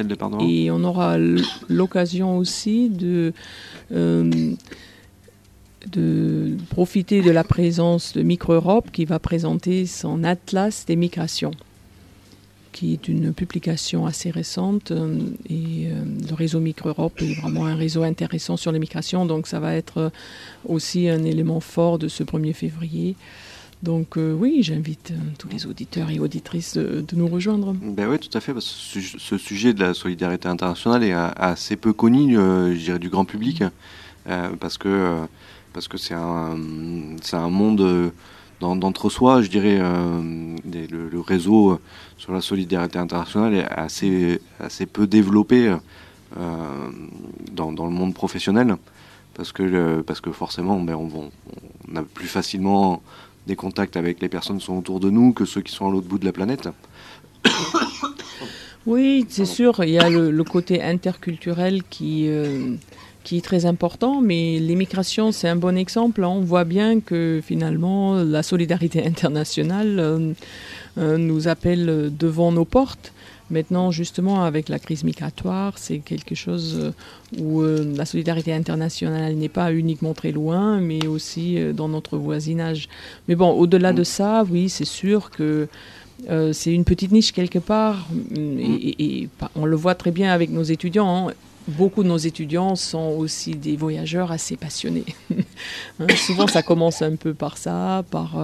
Et 0.46 0.70
on 0.70 0.84
aura 0.84 1.16
l'occasion 1.68 2.36
aussi 2.36 2.90
de, 2.90 3.32
euh, 3.92 4.52
de 5.90 6.56
profiter 6.68 7.22
de 7.22 7.30
la 7.30 7.44
présence 7.44 8.12
de 8.12 8.22
Micro-Europe 8.22 8.90
qui 8.92 9.06
va 9.06 9.18
présenter 9.18 9.86
son 9.86 10.22
Atlas 10.22 10.84
des 10.86 10.96
migrations, 10.96 11.52
qui 12.72 12.92
est 12.92 13.08
une 13.08 13.32
publication 13.32 14.04
assez 14.04 14.30
récente. 14.30 14.90
euh, 14.90 15.18
et 15.48 15.86
euh, 15.86 16.04
le 16.28 16.34
réseau 16.34 16.60
Micro-Europe 16.60 17.22
est 17.22 17.40
vraiment 17.40 17.64
un 17.64 17.74
réseau 17.74 18.02
intéressant 18.02 18.58
sur 18.58 18.70
les 18.70 18.78
migrations, 18.78 19.24
donc 19.24 19.46
ça 19.46 19.60
va 19.60 19.74
être 19.74 20.12
aussi 20.68 21.08
un 21.08 21.24
élément 21.24 21.60
fort 21.60 21.98
de 21.98 22.08
ce 22.08 22.22
1er 22.22 22.52
février. 22.52 23.16
Donc 23.82 24.16
euh, 24.16 24.32
oui, 24.32 24.58
j'invite 24.62 25.10
euh, 25.10 25.16
tous 25.38 25.48
les 25.48 25.66
auditeurs 25.66 26.08
et 26.10 26.20
auditrices 26.20 26.76
de- 26.76 27.04
de 27.06 27.16
nous 27.16 27.26
rejoindre. 27.26 27.72
Ben 27.72 28.08
oui, 28.08 28.18
tout 28.20 28.36
à 28.36 28.40
fait. 28.40 28.52
Parce 28.52 28.66
que 28.66 28.72
ce, 28.72 29.00
su- 29.00 29.18
ce 29.18 29.38
sujet 29.38 29.72
de 29.74 29.80
la 29.80 29.92
solidarité 29.92 30.46
internationale 30.48 31.02
est 31.02 31.12
a- 31.12 31.28
assez 31.28 31.76
peu 31.76 31.92
connu, 31.92 32.38
euh, 32.38 32.74
je 32.74 32.78
dirais, 32.80 32.98
du 33.00 33.08
grand 33.08 33.24
public, 33.24 33.64
euh, 34.28 34.50
parce 34.60 34.78
que 34.78 34.88
euh, 34.88 35.24
parce 35.72 35.88
que 35.88 35.98
c'est 35.98 36.14
un 36.14 36.56
c'est 37.22 37.36
un 37.36 37.48
monde 37.50 37.80
euh, 37.80 38.10
d'en- 38.60 38.76
d'entre-soi, 38.76 39.42
je 39.42 39.48
dirais. 39.50 39.78
euh, 39.80 40.56
des- 40.64 40.86
le, 40.86 41.08
le 41.08 41.20
réseau 41.20 41.72
euh, 41.72 41.80
sur 42.18 42.32
la 42.32 42.40
solidarité 42.40 42.98
internationale 43.00 43.52
est 43.54 43.66
assez 43.68 44.40
assez 44.60 44.86
peu 44.86 45.08
développé 45.08 45.74
euh, 46.38 46.90
dans, 47.50 47.72
dans 47.72 47.86
le 47.86 47.92
monde 47.92 48.14
professionnel, 48.14 48.76
parce 49.34 49.50
que 49.50 50.02
parce 50.02 50.20
que 50.20 50.30
forcément, 50.30 50.78
ben, 50.80 50.94
on- 50.94 51.30
on 51.92 51.96
a 51.96 52.02
plus 52.04 52.28
facilement 52.28 53.02
des 53.46 53.56
contacts 53.56 53.96
avec 53.96 54.20
les 54.20 54.28
personnes 54.28 54.58
qui 54.58 54.64
sont 54.64 54.78
autour 54.78 55.00
de 55.00 55.10
nous 55.10 55.32
que 55.32 55.44
ceux 55.44 55.60
qui 55.62 55.72
sont 55.72 55.88
à 55.88 55.90
l'autre 55.90 56.06
bout 56.06 56.18
de 56.18 56.24
la 56.24 56.32
planète. 56.32 56.68
Oui, 58.86 59.26
c'est 59.28 59.44
sûr, 59.44 59.84
il 59.84 59.90
y 59.90 59.98
a 59.98 60.10
le, 60.10 60.30
le 60.32 60.44
côté 60.44 60.82
interculturel 60.82 61.84
qui, 61.84 62.26
euh, 62.28 62.74
qui 63.22 63.36
est 63.36 63.40
très 63.40 63.64
important, 63.64 64.20
mais 64.20 64.58
l'immigration, 64.58 65.30
c'est 65.30 65.48
un 65.48 65.54
bon 65.54 65.76
exemple. 65.76 66.24
hein. 66.24 66.28
On 66.28 66.40
voit 66.40 66.64
bien 66.64 66.98
que 67.00 67.40
finalement, 67.44 68.16
la 68.16 68.42
solidarité 68.42 69.06
internationale 69.06 69.98
euh, 70.00 70.32
euh, 70.98 71.16
nous 71.16 71.46
appelle 71.46 72.10
devant 72.16 72.50
nos 72.50 72.64
portes. 72.64 73.12
Maintenant, 73.52 73.90
justement, 73.90 74.44
avec 74.44 74.70
la 74.70 74.78
crise 74.78 75.04
migratoire, 75.04 75.76
c'est 75.76 75.98
quelque 75.98 76.34
chose 76.34 76.78
euh, 76.80 76.90
où 77.38 77.60
euh, 77.60 77.84
la 77.94 78.06
solidarité 78.06 78.54
internationale 78.54 79.34
n'est 79.34 79.50
pas 79.50 79.74
uniquement 79.74 80.14
très 80.14 80.32
loin, 80.32 80.80
mais 80.80 81.06
aussi 81.06 81.58
euh, 81.58 81.74
dans 81.74 81.86
notre 81.86 82.16
voisinage. 82.16 82.88
Mais 83.28 83.34
bon, 83.34 83.50
au-delà 83.50 83.92
de 83.92 84.04
ça, 84.04 84.46
oui, 84.50 84.70
c'est 84.70 84.86
sûr 84.86 85.30
que 85.30 85.68
c'est 86.52 86.72
une 86.72 86.84
petite 86.84 87.12
niche 87.12 87.32
quelque 87.32 87.58
part, 87.58 88.08
mm, 88.30 88.58
et, 88.58 89.28
on 89.54 89.66
le 89.66 89.76
voit 89.76 89.96
très 89.96 90.12
bien 90.12 90.32
avec 90.32 90.50
nos 90.50 90.62
étudiants. 90.62 91.28
hein. 91.28 91.34
Beaucoup 91.68 92.02
de 92.02 92.08
nos 92.08 92.16
étudiants 92.16 92.74
sont 92.74 93.14
aussi 93.18 93.54
des 93.54 93.76
voyageurs 93.76 94.32
assez 94.32 94.56
passionnés. 94.56 95.04
Hein, 96.00 96.06
souvent, 96.16 96.46
ça 96.46 96.62
commence 96.62 97.02
un 97.02 97.14
peu 97.16 97.34
par 97.34 97.56
ça, 97.56 98.04
par 98.10 98.36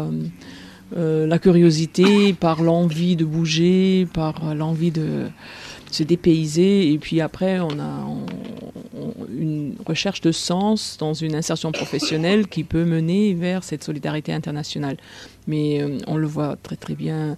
euh, 0.96 1.26
la 1.26 1.38
curiosité, 1.38 2.32
par 2.32 2.62
l'envie 2.62 3.16
de 3.16 3.24
bouger, 3.24 4.06
par 4.12 4.54
l'envie 4.54 4.90
de 4.90 5.26
se 5.90 6.02
dépayser, 6.02 6.92
et 6.92 6.98
puis 6.98 7.20
après, 7.20 7.60
on 7.60 7.78
a 7.78 8.04
une 9.30 9.74
recherche 9.86 10.20
de 10.20 10.32
sens 10.32 10.96
dans 10.98 11.14
une 11.14 11.34
insertion 11.34 11.72
professionnelle 11.72 12.46
qui 12.46 12.64
peut 12.64 12.84
mener 12.84 13.34
vers 13.34 13.64
cette 13.64 13.84
solidarité 13.84 14.32
internationale. 14.32 14.96
Mais 15.46 15.82
euh, 15.82 15.98
on 16.06 16.16
le 16.16 16.26
voit 16.26 16.56
très 16.62 16.76
très 16.76 16.94
bien 16.94 17.36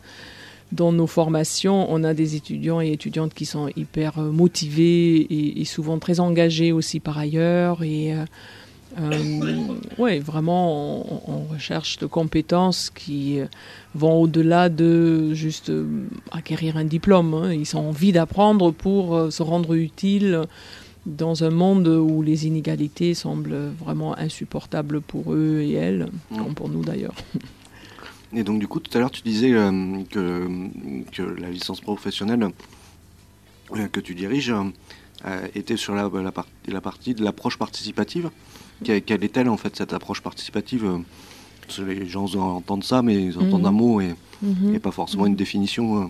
dans 0.73 0.92
nos 0.92 1.07
formations. 1.07 1.87
On 1.92 2.04
a 2.04 2.14
des 2.14 2.37
étudiants 2.37 2.80
et 2.80 2.92
étudiantes 2.92 3.35
qui 3.35 3.45
sont 3.45 3.69
hyper 3.76 4.19
motivés 4.19 5.26
et, 5.61 5.64
souvent 5.64 5.99
très 5.99 6.21
engagés 6.21 6.73
aussi 6.73 7.00
par 7.00 7.19
ailleurs. 7.19 7.80
Euh, 7.83 8.25
euh, 8.99 9.75
ouais, 9.99 10.18
vraiment, 10.18 11.28
on, 11.28 11.32
on 11.32 11.44
recherche 11.52 11.99
de 11.99 12.06
compétences 12.06 12.90
qui 12.90 13.38
euh, 13.40 13.47
vont 13.94 14.20
au-delà 14.23 14.68
de 14.68 15.32
juste 15.35 15.70
euh, 15.70 15.87
acquérir 16.32 16.76
un 16.76 16.85
diplôme. 16.85 17.35
hein. 17.35 17.52
Ils 17.52 17.76
ont 17.76 17.88
envie 17.88 18.12
d'apprendre 18.12 18.70
pour 18.73 19.14
euh, 19.14 19.30
se 19.30 19.42
rendre 19.42 19.75
utile 19.75 20.42
dans 21.06 21.44
un 21.44 21.50
monde 21.50 21.88
où 21.88 22.20
les 22.23 22.47
inégalités 22.47 23.14
semblent 23.14 23.70
vraiment 23.82 24.18
insupportables 24.18 25.00
pour 25.00 25.32
eux 25.32 25.61
et 25.62 25.73
elles, 25.73 26.09
Mm. 26.30 26.37
comme 26.38 26.54
pour 26.54 26.68
nous 26.68 26.82
d'ailleurs. 26.85 27.14
Et 28.32 28.44
donc 28.44 28.61
du 28.61 28.68
coup, 28.68 28.80
tout 28.80 28.97
à 28.97 29.00
l'heure, 29.00 29.11
tu 29.11 29.23
disais 29.23 29.52
euh, 29.52 30.02
que, 30.11 30.47
que 31.12 31.23
la 31.23 31.50
licence 31.50 31.80
professionnelle 31.80 32.49
euh, 33.75 33.88
que 33.88 33.99
tu 34.00 34.14
diriges 34.14 34.52
euh, 35.25 35.47
était 35.54 35.76
sur 35.76 35.94
la, 35.94 36.09
la, 36.23 36.32
par- 36.32 36.47
la 36.68 36.80
partie 36.80 37.14
de 37.14 37.25
l'approche 37.25 37.56
participative. 37.56 38.30
Que- 38.84 38.99
Quelle 39.00 39.25
est-elle 39.25 39.49
en 39.49 39.56
fait 39.56 39.76
cette 39.76 39.92
approche 39.92 40.20
participative 40.22 40.84
euh, 40.84 41.84
Les 41.84 42.06
gens 42.06 42.26
entendent 42.34 42.84
ça, 42.84 43.02
mais 43.02 43.22
ils 43.22 43.38
entendent 43.38 43.60
Mhm. 43.62 43.66
un 43.66 43.72
mot 43.72 44.00
et, 44.00 44.14
Mhm. 44.42 44.75
et 44.75 44.78
pas 44.78 44.90
forcément 44.90 45.26
une 45.26 45.37
définition. 45.37 46.02
euh, 46.02 46.06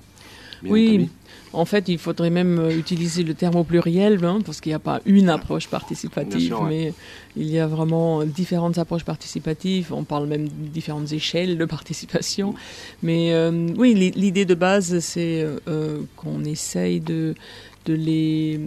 bien 0.63 0.73
Oui, 0.73 0.85
établie. 0.89 1.09
En 1.53 1.65
fait, 1.65 1.89
il 1.89 1.99
faudrait 1.99 2.31
même 2.31 2.59
euh, 2.61 2.71
utiliser 2.79 3.25
le 3.25 3.35
terme 3.35 3.57
au 3.57 3.65
pluriel, 3.65 4.25
hein, 4.25 4.39
parce 4.45 4.61
qu'il 4.61 4.71
n'y 4.71 4.75
a 4.75 4.79
pas 4.79 5.01
une 5.05 5.29
approche 5.29 5.67
participative, 5.69 6.41
sûr, 6.49 6.63
ouais. 6.63 6.69
mais 6.69 6.95
il 7.37 7.49
y 7.51 7.59
a 7.59 7.67
vraiment 7.67 8.25
différentes 8.25 8.79
approches 8.79 9.05
participatives. 9.05 9.93
On 9.93 10.05
parle 10.05 10.27
même 10.29 10.47
de 10.49 10.69
différentes 10.69 11.11
échelles 11.13 11.59
de 11.59 11.65
participation. 11.65 12.55
Mais 13.03 13.33
euh, 13.33 13.69
oui, 13.77 13.95
l'i- 13.95 14.13
l'idée 14.13 14.45
de 14.45 14.55
base, 14.55 15.01
c'est 15.01 15.45
euh, 15.67 16.03
qu'on 16.17 16.45
essaye 16.45 17.01
de, 17.01 17.35
de 17.87 17.95
les, 17.95 18.61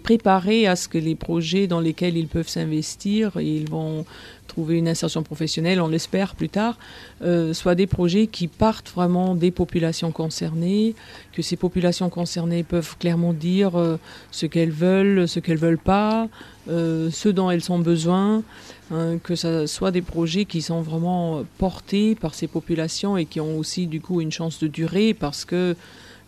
préparer 0.00 0.66
à 0.66 0.76
ce 0.76 0.88
que 0.88 0.98
les 0.98 1.14
projets 1.14 1.66
dans 1.66 1.80
lesquels 1.80 2.16
ils 2.16 2.28
peuvent 2.28 2.48
s'investir 2.48 3.36
et 3.36 3.46
ils 3.46 3.68
vont 3.68 4.04
trouver 4.48 4.78
une 4.78 4.88
insertion 4.88 5.22
professionnelle, 5.22 5.80
on 5.80 5.88
l'espère 5.88 6.34
plus 6.34 6.48
tard, 6.48 6.78
euh, 7.22 7.54
soient 7.54 7.74
des 7.74 7.86
projets 7.86 8.26
qui 8.26 8.48
partent 8.48 8.90
vraiment 8.90 9.34
des 9.34 9.50
populations 9.50 10.12
concernées, 10.12 10.94
que 11.32 11.40
ces 11.40 11.56
populations 11.56 12.10
concernées 12.10 12.62
peuvent 12.62 12.96
clairement 12.98 13.32
dire 13.32 13.78
euh, 13.78 13.96
ce 14.30 14.44
qu'elles 14.46 14.70
veulent, 14.70 15.26
ce 15.26 15.40
qu'elles 15.40 15.58
veulent 15.58 15.78
pas, 15.78 16.28
euh, 16.68 17.10
ce 17.10 17.30
dont 17.30 17.50
elles 17.50 17.72
ont 17.72 17.78
besoin, 17.78 18.42
hein, 18.90 19.18
que 19.22 19.34
ce 19.36 19.66
soit 19.66 19.90
des 19.90 20.02
projets 20.02 20.44
qui 20.44 20.60
sont 20.60 20.82
vraiment 20.82 21.44
portés 21.56 22.14
par 22.14 22.34
ces 22.34 22.46
populations 22.46 23.16
et 23.16 23.24
qui 23.24 23.40
ont 23.40 23.56
aussi 23.56 23.86
du 23.86 24.00
coup 24.00 24.20
une 24.20 24.32
chance 24.32 24.58
de 24.58 24.66
durer 24.66 25.14
parce 25.14 25.44
que 25.46 25.76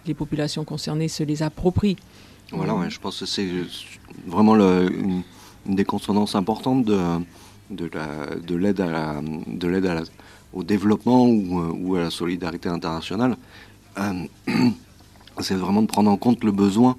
les 0.06 0.14
populations 0.14 0.64
concernées 0.64 1.08
se 1.08 1.22
les 1.22 1.42
approprient. 1.42 1.96
Voilà, 2.52 2.88
je 2.88 2.98
pense 2.98 3.20
que 3.20 3.26
c'est 3.26 3.48
vraiment 4.26 4.54
une, 4.54 5.22
des 5.66 5.84
consonances 5.84 6.34
importantes 6.34 6.84
de, 6.84 6.98
de 7.70 7.86
la- 7.92 8.36
de 8.36 9.66
l'aide 9.68 10.04
au 10.52 10.62
développement 10.62 11.26
ou, 11.26 11.96
à 11.96 12.00
la 12.00 12.10
solidarité 12.10 12.68
internationale. 12.68 13.36
Euh, 13.98 14.26
c'est 15.40 15.54
vraiment 15.54 15.82
de 15.82 15.86
prendre 15.86 16.10
en 16.10 16.16
compte 16.16 16.44
le 16.44 16.52
besoin. 16.52 16.96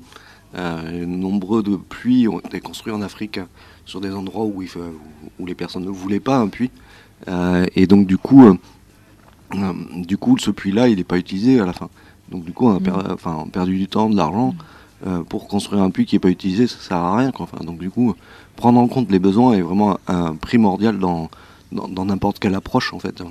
Euh, 0.56 1.06
nombreux 1.06 1.64
de 1.64 1.76
puits 1.76 2.28
ont 2.28 2.40
été 2.40 2.60
construits 2.60 2.94
en 2.94 3.02
Afrique 3.02 3.40
sur 3.86 4.02
des 4.02 4.12
endroits 4.12 4.46
où, 4.46 4.64
les 5.46 5.56
personnes 5.56 5.86
ne 5.86 5.90
voulaient 5.90 6.20
pas 6.20 6.38
un 6.38 6.48
puits. 6.48 6.72
Euh, 7.28 7.66
et 7.76 7.88
donc 7.88 8.08
du 8.08 8.18
coup, 8.18 8.58
du 9.96 10.18
coup, 10.18 10.38
ce 10.38 10.52
puits-là, 10.52 10.90
il 10.90 10.98
n'est 10.98 11.04
pas 11.04 11.18
utilisé 11.18 11.60
à 11.60 11.66
la 11.66 11.74
fin. 11.74 11.90
Donc 12.30 12.44
du 12.46 12.52
coup, 12.54 12.68
on 12.68 12.76
a, 12.76 12.80
per- 12.80 13.12
enfin, 13.14 13.38
on 13.44 13.48
a 13.48 13.52
perdu 13.52 13.78
du 13.78 13.88
temps, 13.88 14.10
de 14.10 14.16
l'argent. 14.16 14.56
Euh, 15.06 15.24
pour 15.24 15.48
construire 15.48 15.82
un 15.84 15.90
puits 15.92 16.06
qui 16.06 16.16
n'est 16.16 16.20
pas 16.20 16.30
utilisé, 16.30 16.68
ça 16.68 16.78
sert 16.80 16.98
à 16.98 17.18
rien. 17.18 17.32
Quoi. 17.32 17.48
Enfin, 17.52 17.64
donc 17.64 17.78
du 17.80 17.90
coup, 17.92 18.16
prendre 18.56 18.80
en 18.80 18.88
compte 18.88 19.12
les 19.12 19.20
besoins 19.20 19.54
est 19.54 19.62
vraiment 19.62 20.00
un, 20.08 20.36
primordial 20.36 20.98
dans 21.00 21.30
n'importe 22.06 22.40
quelle 22.40 22.56
approche 22.56 22.94
en 22.94 23.00
fait. 23.00 23.22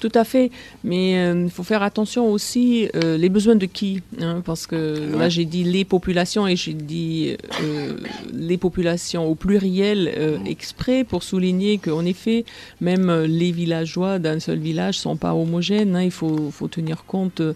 Tout 0.00 0.12
à 0.14 0.24
fait, 0.24 0.50
mais 0.84 1.12
il 1.44 1.50
faut 1.50 1.62
faire 1.62 1.82
attention 1.82 2.30
aussi 2.30 2.90
euh, 2.94 3.16
les 3.16 3.30
besoins 3.30 3.56
de 3.56 3.64
qui, 3.64 4.02
hein, 4.20 4.42
parce 4.44 4.66
que 4.66 5.12
Ouais. 5.12 5.18
là 5.18 5.28
j'ai 5.30 5.46
dit 5.46 5.64
les 5.64 5.86
populations 5.86 6.46
et 6.46 6.56
j'ai 6.56 6.74
dit 6.74 7.36
euh, 7.62 7.96
les 8.34 8.58
populations 8.58 9.24
au 9.26 9.34
pluriel 9.34 10.12
euh, 10.14 10.36
exprès 10.44 11.04
pour 11.04 11.22
souligner 11.22 11.78
qu'en 11.78 12.04
effet 12.04 12.44
même 12.82 13.08
euh, 13.08 13.26
les 13.26 13.50
villageois 13.50 14.18
d'un 14.18 14.40
seul 14.40 14.58
village 14.58 14.98
sont 14.98 15.16
pas 15.16 15.32
homogènes. 15.34 15.96
hein, 15.96 16.02
il 16.02 16.10
faut, 16.10 16.50
faut 16.50 16.68
tenir 16.68 17.04
compte 17.06 17.40
euh, 17.40 17.54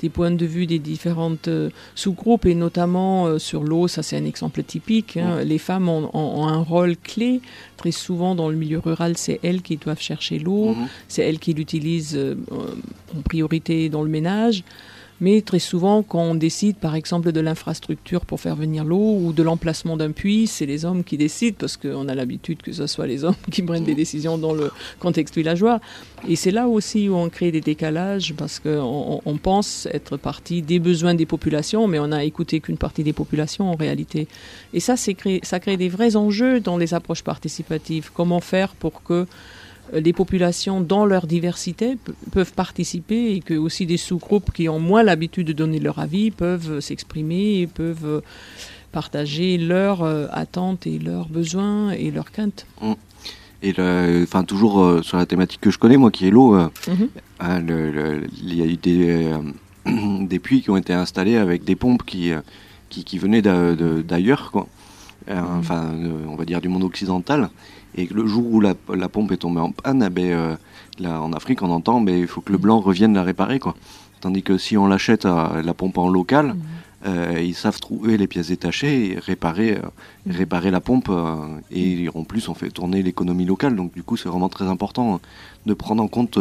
des 0.00 0.08
points 0.10 0.30
de 0.30 0.44
vue 0.46 0.66
des 0.66 0.78
différentes 0.78 1.48
euh, 1.48 1.70
sous-groupes 1.94 2.44
et 2.46 2.54
notamment 2.54 3.26
euh, 3.26 3.38
sur 3.38 3.62
l'eau, 3.64 3.88
ça 3.88 4.02
c'est 4.02 4.16
un 4.16 4.24
exemple 4.24 4.62
typique. 4.62 5.16
hein. 5.16 5.42
Les 5.42 5.58
femmes 5.58 5.88
ont, 5.88 6.10
ont- 6.12 6.42
ont 6.42 6.46
un 6.48 6.58
rôle 6.58 6.96
clé. 6.96 7.40
Très 7.78 7.92
souvent 7.92 8.34
dans 8.34 8.48
le 8.48 8.56
milieu 8.56 8.78
rural, 8.78 9.16
c'est 9.16 9.40
elles 9.42 9.62
qui 9.62 9.76
doivent 9.76 10.00
chercher 10.00 10.38
l'eau, 10.38 10.74
Mhm. 10.74 10.86
c'est 11.08 11.22
elles 11.22 11.38
qui 11.38 11.54
l'utilisent 11.54 12.16
euh, 12.16 12.34
en 13.16 13.22
priorité 13.22 13.88
dans 13.88 14.02
le 14.02 14.10
ménage. 14.10 14.64
Mais 15.20 15.40
très 15.40 15.58
souvent, 15.58 16.02
quand 16.02 16.20
on 16.20 16.34
décide, 16.34 16.76
par 16.76 16.94
exemple, 16.94 17.32
de 17.32 17.40
l'infrastructure 17.40 18.26
pour 18.26 18.38
faire 18.38 18.54
venir 18.54 18.84
l'eau 18.84 19.16
ou 19.18 19.32
de 19.32 19.42
l'emplacement 19.42 19.96
d'un 19.96 20.10
puits, 20.12 20.46
c'est 20.46 20.66
les 20.66 20.84
hommes 20.84 21.04
qui 21.04 21.16
décident 21.16 21.56
parce 21.58 21.78
qu'on 21.78 22.06
a 22.08 22.14
l'habitude 22.14 22.60
que 22.60 22.70
ce 22.72 22.86
soit 22.86 23.06
les 23.06 23.24
hommes 23.24 23.34
qui 23.50 23.62
prennent 23.62 23.84
des 23.84 23.94
décisions 23.94 24.36
dans 24.36 24.52
le 24.52 24.70
contexte 25.00 25.34
villageois. 25.34 25.80
Et 26.28 26.36
c'est 26.36 26.50
là 26.50 26.68
aussi 26.68 27.08
où 27.08 27.14
on 27.14 27.30
crée 27.30 27.50
des 27.50 27.62
décalages 27.62 28.34
parce 28.36 28.58
qu'on 28.60 28.68
on- 29.14 29.22
on 29.24 29.36
pense 29.38 29.88
être 29.92 30.18
partie 30.18 30.60
des 30.60 30.78
besoins 30.78 31.14
des 31.14 31.26
populations, 31.26 31.86
mais 31.88 31.98
on 31.98 32.08
n'a 32.08 32.22
écouté 32.24 32.60
qu'une 32.60 32.76
partie 32.76 33.02
des 33.02 33.14
populations 33.14 33.70
en 33.70 33.74
réalité. 33.74 34.28
Et 34.74 34.80
ça, 34.80 34.96
ça 34.96 35.60
crée 35.60 35.76
des 35.78 35.88
vrais 35.88 36.16
enjeux 36.16 36.60
dans 36.60 36.76
les 36.76 36.92
approches 36.92 37.22
participatives. 37.22 38.10
Comment 38.12 38.40
faire 38.40 38.74
pour 38.74 39.02
que 39.02 39.26
les 39.92 40.12
populations, 40.12 40.80
dans 40.80 41.04
leur 41.06 41.26
diversité, 41.26 41.96
pe- 41.96 42.12
peuvent 42.32 42.52
participer 42.52 43.32
et 43.34 43.40
que 43.40 43.54
aussi 43.54 43.86
des 43.86 43.96
sous-groupes 43.96 44.52
qui 44.52 44.68
ont 44.68 44.80
moins 44.80 45.02
l'habitude 45.02 45.46
de 45.46 45.52
donner 45.52 45.78
leur 45.78 45.98
avis 45.98 46.30
peuvent 46.30 46.72
euh, 46.72 46.80
s'exprimer 46.80 47.60
et 47.60 47.66
peuvent 47.66 48.04
euh, 48.06 48.20
partager 48.92 49.58
leurs 49.58 50.02
euh, 50.02 50.26
attentes 50.32 50.86
et 50.86 50.98
leurs 50.98 51.28
besoins 51.28 51.90
et 51.92 52.10
leurs 52.10 52.30
craintes. 52.32 52.66
Et 53.62 53.72
le- 53.72 54.22
enfin 54.24 54.44
toujours 54.44 54.80
euh, 54.82 55.02
sur 55.02 55.16
la 55.16 55.26
thématique 55.26 55.60
que 55.60 55.70
je 55.70 55.78
connais 55.78 55.96
moi 55.96 56.10
qui 56.10 56.26
est 56.26 56.30
l'eau, 56.30 56.54
euh, 56.54 56.68
le- 57.40 57.90
le- 57.90 58.26
il 58.42 58.54
y 58.54 58.62
a 58.62 58.66
eu 58.66 58.76
des 58.76 59.32
euh, 59.32 59.38
des 60.26 60.38
puits 60.38 60.62
qui 60.62 60.70
ont 60.70 60.76
été 60.76 60.92
installés 60.92 61.36
avec 61.36 61.64
des 61.64 61.76
pompes 61.76 62.04
qui 62.04 62.32
euh, 62.32 62.40
qui, 62.88 63.02
qui 63.04 63.18
venaient 63.18 63.42
d'ailleurs 63.42 64.50
quoi. 64.52 64.66
Euh, 65.28 65.40
Enfin, 65.58 65.90
euh, 65.94 66.12
on 66.28 66.36
va 66.36 66.44
dire 66.44 66.60
du 66.60 66.68
monde 66.68 66.84
occidental. 66.84 67.50
Et 67.96 68.08
le 68.12 68.26
jour 68.26 68.44
où 68.52 68.60
la, 68.60 68.74
la 68.94 69.08
pompe 69.08 69.32
est 69.32 69.38
tombée 69.38 69.60
en 69.60 69.72
panne, 69.72 70.04
eh 70.06 70.10
ben, 70.10 70.32
euh, 70.32 70.56
là, 70.98 71.22
en 71.22 71.32
Afrique, 71.32 71.62
on 71.62 71.70
entend, 71.70 72.00
mais 72.00 72.20
il 72.20 72.26
faut 72.26 72.40
que 72.40 72.52
le 72.52 72.58
blanc 72.58 72.80
revienne 72.80 73.14
la 73.14 73.22
réparer, 73.22 73.58
quoi. 73.58 73.74
Tandis 74.20 74.42
que 74.42 74.58
si 74.58 74.76
on 74.76 74.86
l'achète 74.86 75.24
à 75.24 75.60
la 75.62 75.74
pompe 75.74 75.98
en 75.98 76.08
local, 76.08 76.56
euh, 77.06 77.40
ils 77.40 77.54
savent 77.54 77.78
trouver 77.78 78.16
les 78.16 78.26
pièces 78.26 78.48
détachées 78.48 79.12
et 79.12 79.18
réparer, 79.18 79.76
euh, 79.76 79.82
réparer 80.28 80.70
la 80.70 80.80
pompe. 80.80 81.10
et 81.70 82.08
en 82.14 82.24
plus, 82.24 82.48
on 82.48 82.54
fait 82.54 82.70
tourner 82.70 83.02
l'économie 83.02 83.44
locale. 83.44 83.76
Donc, 83.76 83.92
du 83.94 84.02
coup, 84.02 84.16
c'est 84.16 84.28
vraiment 84.28 84.48
très 84.48 84.66
important 84.66 85.16
hein, 85.16 85.20
de 85.66 85.74
prendre 85.74 86.02
en 86.02 86.08
compte 86.08 86.38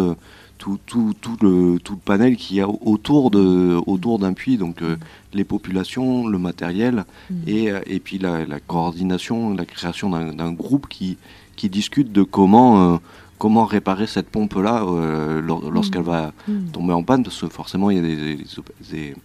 tout, 0.58 0.80
tout, 0.86 1.14
tout, 1.20 1.38
le, 1.42 1.80
tout 1.80 1.94
le 1.94 2.00
panel 2.00 2.38
qu'il 2.38 2.58
y 2.58 2.62
a 2.62 2.68
autour 2.68 3.30
de 3.30 3.80
autour 3.86 4.20
d'un 4.20 4.34
puits. 4.34 4.58
Donc, 4.58 4.82
euh, 4.82 4.98
les 5.34 5.44
populations, 5.44 6.28
le 6.28 6.38
matériel 6.38 7.04
et, 7.46 7.70
et 7.86 8.00
puis 8.00 8.18
la, 8.18 8.46
la 8.46 8.60
coordination, 8.60 9.54
la 9.54 9.66
création 9.66 10.10
d'un 10.10 10.52
groupe 10.54 10.88
qui, 10.88 11.18
qui 11.56 11.70
discute 11.70 12.12
de 12.12 12.24
comment, 12.24 12.94
euh, 12.94 12.98
comment 13.38 13.66
réparer 13.66 14.08
cette 14.08 14.30
pompe-là 14.30 14.84
euh, 14.84 15.42
lor- 15.42 15.70
lorsqu'elle 15.72 16.02
va 16.04 16.34
tomber 16.72 16.94
en 16.94 17.04
panne, 17.04 17.24
parce 17.24 17.40
que 17.42 17.48
forcément 17.48 17.90
il 17.92 17.98
y 17.98 18.00
a 18.00 18.04
des, 18.04 18.16
des- 18.16 18.44
des- 18.92 19.16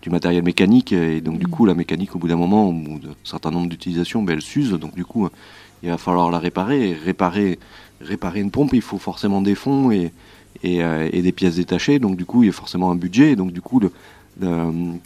du 0.00 0.10
matériel 0.10 0.44
mécanique, 0.44 0.92
et 0.92 1.20
donc 1.20 1.38
du 1.38 1.48
coup 1.48 1.66
la 1.66 1.74
mécanique 1.74 2.14
au 2.14 2.18
bout 2.18 2.28
d'un 2.28 2.36
moment, 2.36 2.68
au 2.68 2.72
bout 2.72 2.98
d'un 3.00 3.14
certain 3.24 3.50
nombre 3.50 3.68
d'utilisations, 3.68 4.22
ben, 4.22 4.34
elle 4.34 4.42
s'use, 4.42 4.70
donc 4.70 4.94
du 4.94 5.04
coup 5.04 5.28
il 5.82 5.90
va 5.90 5.98
falloir 5.98 6.30
la 6.30 6.38
réparer, 6.38 6.90
et 6.90 6.94
réparer, 6.94 7.58
réparer 8.00 8.40
une 8.40 8.50
pompe, 8.50 8.74
il 8.74 8.80
faut 8.82 8.98
forcément 8.98 9.40
des 9.42 9.54
fonds 9.56 9.90
et, 9.90 10.12
et, 10.62 10.82
euh, 10.84 11.08
et 11.12 11.20
des 11.22 11.32
pièces 11.32 11.56
détachées, 11.56 11.98
donc 11.98 12.16
du 12.16 12.24
coup 12.24 12.42
il 12.44 12.46
y 12.46 12.48
a 12.48 12.52
forcément 12.52 12.90
un 12.90 12.96
budget, 12.96 13.32
et 13.32 13.36
donc 13.36 13.52
du 13.52 13.60
coup 13.60 13.80
le- 13.80 13.92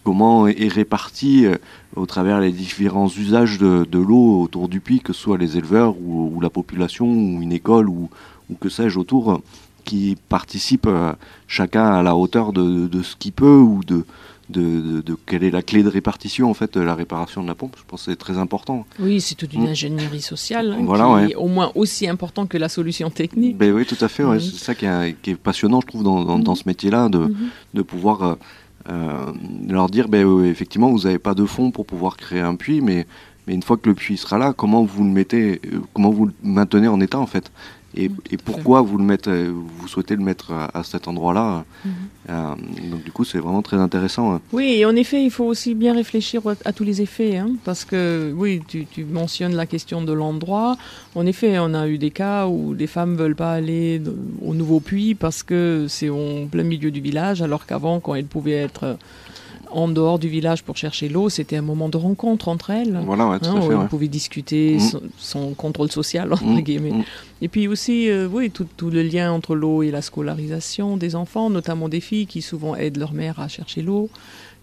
comment 0.04 0.46
est 0.46 0.68
réparti 0.68 1.46
euh, 1.46 1.56
au 1.96 2.06
travers 2.06 2.40
les 2.40 2.52
différents 2.52 3.08
usages 3.08 3.58
de, 3.58 3.86
de 3.90 3.98
l'eau 3.98 4.40
autour 4.42 4.68
du 4.68 4.80
puits, 4.80 5.00
que 5.00 5.12
ce 5.12 5.20
soit 5.20 5.38
les 5.38 5.56
éleveurs 5.56 5.94
ou, 6.00 6.32
ou 6.34 6.40
la 6.40 6.50
population 6.50 7.06
ou 7.06 7.42
une 7.42 7.52
école 7.52 7.88
ou, 7.88 8.10
ou 8.50 8.54
que 8.54 8.68
sais-je 8.68 8.98
autour, 8.98 9.32
euh, 9.32 9.38
qui 9.84 10.16
participent 10.28 10.86
euh, 10.86 11.12
chacun 11.48 11.86
à 11.86 12.02
la 12.02 12.14
hauteur 12.16 12.52
de, 12.52 12.86
de 12.86 13.02
ce 13.02 13.16
qu'il 13.16 13.32
peut 13.32 13.58
ou 13.58 13.82
de, 13.84 14.04
de, 14.48 14.60
de- 14.80 15.00
de 15.00 15.16
quelle 15.26 15.42
est 15.44 15.50
la 15.50 15.62
clé 15.62 15.82
de 15.82 15.88
répartition 15.88 16.48
en 16.50 16.54
fait 16.54 16.74
de 16.74 16.80
la 16.80 16.94
réparation 16.94 17.42
de 17.42 17.48
la 17.48 17.54
pompe. 17.54 17.74
Je 17.78 17.82
pense 17.88 18.04
que 18.04 18.10
c'est 18.12 18.16
très 18.18 18.38
important. 18.38 18.86
Oui, 19.00 19.20
c'est 19.20 19.34
toute 19.34 19.52
une 19.54 19.64
Mm. 19.64 19.68
ingénierie 19.68 20.20
sociale 20.20 20.72
hein, 20.78 20.82
Voilà, 20.84 21.04
qui 21.06 21.10
ouais. 21.12 21.30
est 21.30 21.34
au 21.34 21.48
moins 21.48 21.72
aussi 21.74 22.06
important 22.08 22.46
que 22.46 22.58
la 22.58 22.68
solution 22.68 23.10
technique. 23.10 23.56
Ben 23.56 23.72
oui, 23.72 23.84
tout 23.86 23.96
à 24.00 24.08
fait. 24.08 24.24
ouais. 24.24 24.38
C'est 24.40 24.56
ça 24.56 24.74
qui 24.74 24.84
est, 24.86 25.16
qui 25.22 25.30
est 25.30 25.34
passionnant, 25.36 25.80
je 25.80 25.86
trouve, 25.86 26.04
dans, 26.04 26.22
dans, 26.24 26.38
dans 26.38 26.54
ce 26.54 26.64
métier-là, 26.66 27.08
de, 27.08 27.18
Mhm. 27.18 27.34
de 27.74 27.82
pouvoir 27.82 28.22
euh, 28.22 28.34
euh, 28.88 29.32
leur 29.68 29.88
dire, 29.88 30.08
ben, 30.08 30.26
euh, 30.26 30.44
effectivement, 30.44 30.90
vous 30.90 31.00
n'avez 31.00 31.18
pas 31.18 31.34
de 31.34 31.44
fonds 31.44 31.70
pour 31.70 31.86
pouvoir 31.86 32.16
créer 32.16 32.40
un 32.40 32.56
puits, 32.56 32.80
mais, 32.80 33.06
mais 33.46 33.54
une 33.54 33.62
fois 33.62 33.76
que 33.76 33.88
le 33.88 33.94
puits 33.94 34.16
sera 34.16 34.38
là, 34.38 34.52
comment 34.56 34.82
vous 34.84 35.04
le 35.04 35.10
mettez, 35.10 35.60
euh, 35.66 35.80
comment 35.94 36.10
vous 36.10 36.26
le 36.26 36.32
maintenez 36.42 36.88
en 36.88 37.00
état, 37.00 37.18
en 37.18 37.26
fait? 37.26 37.50
Et, 37.96 38.10
et 38.30 38.36
pourquoi 38.36 38.80
vous 38.82 38.96
le 38.98 39.04
mettez, 39.04 39.30
euh, 39.30 39.52
vous 39.78 39.88
souhaitez 39.88 40.16
le 40.16 40.22
mettre 40.22 40.52
à, 40.52 40.78
à 40.78 40.82
cet 40.82 41.08
endroit-là 41.08 41.64
Euh, 42.30 42.54
Donc 42.90 43.02
du 43.02 43.10
coup, 43.10 43.24
c'est 43.24 43.38
vraiment 43.40 43.62
très 43.62 43.76
intéressant. 43.78 44.34
hein. 44.34 44.40
Oui, 44.52 44.76
et 44.78 44.84
en 44.86 44.94
effet, 44.94 45.24
il 45.24 45.30
faut 45.30 45.44
aussi 45.44 45.74
bien 45.74 45.92
réfléchir 45.92 46.40
à, 46.46 46.54
à 46.64 46.72
tous 46.72 46.84
les 46.84 47.02
effets, 47.02 47.36
hein, 47.36 47.50
parce 47.64 47.84
que 47.84 48.32
oui, 48.36 48.60
tu, 48.68 48.86
tu 48.86 49.04
mentionnes 49.04 49.56
la 49.56 49.66
question 49.66 50.02
de 50.02 50.12
l'endroit. 50.12 50.76
En 51.16 51.26
effet, 51.26 51.58
on 51.58 51.74
a 51.74 51.88
eu 51.88 51.98
des 51.98 52.12
cas 52.12 52.46
où 52.46 52.74
les 52.74 52.86
femmes 52.86 53.16
veulent 53.16 53.34
pas 53.34 53.52
aller 53.54 54.00
au 54.40 54.54
nouveau 54.54 54.78
puits 54.78 55.14
parce 55.16 55.42
que 55.42 55.86
c'est 55.88 56.10
en 56.10 56.46
plein 56.46 56.62
milieu 56.62 56.92
du 56.92 57.00
village, 57.00 57.42
alors 57.42 57.66
qu'avant, 57.66 57.98
quand 57.98 58.14
elles 58.14 58.24
pouvaient 58.36 58.52
être 58.68 58.84
euh, 58.84 58.94
en 59.72 59.88
dehors 59.88 60.18
du 60.18 60.28
village 60.28 60.62
pour 60.62 60.76
chercher 60.76 61.08
l'eau, 61.08 61.28
c'était 61.28 61.56
un 61.56 61.62
moment 61.62 61.88
de 61.88 61.96
rencontre 61.96 62.48
entre 62.48 62.70
elles. 62.70 63.00
Voilà, 63.04 63.26
ouais, 63.28 63.38
tout 63.40 63.46
hein, 63.46 63.54
à 63.56 63.58
où 63.64 63.68
fait. 63.68 63.74
on 63.74 63.80
ouais. 63.82 63.88
pouvait 63.88 64.08
discuter 64.08 64.76
Mm. 64.76 64.80
son, 64.80 65.00
son 65.18 65.54
contrôle 65.54 65.90
social, 65.90 66.32
entre 66.32 66.44
Mm, 66.44 66.60
guillemets. 66.60 66.90
mm. 66.92 67.04
Et 67.42 67.48
puis 67.48 67.68
aussi, 67.68 68.08
euh, 68.08 68.28
oui, 68.30 68.50
tout, 68.50 68.66
tout 68.76 68.90
le 68.90 69.02
lien 69.02 69.32
entre 69.32 69.54
l'eau 69.54 69.82
et 69.82 69.90
la 69.90 70.02
scolarisation 70.02 70.96
des 70.96 71.14
enfants, 71.16 71.50
notamment 71.50 71.88
des 71.88 72.00
filles 72.00 72.26
qui 72.26 72.42
souvent 72.42 72.76
aident 72.76 72.98
leur 72.98 73.12
mère 73.12 73.40
à 73.40 73.48
chercher 73.48 73.82
l'eau. 73.82 74.08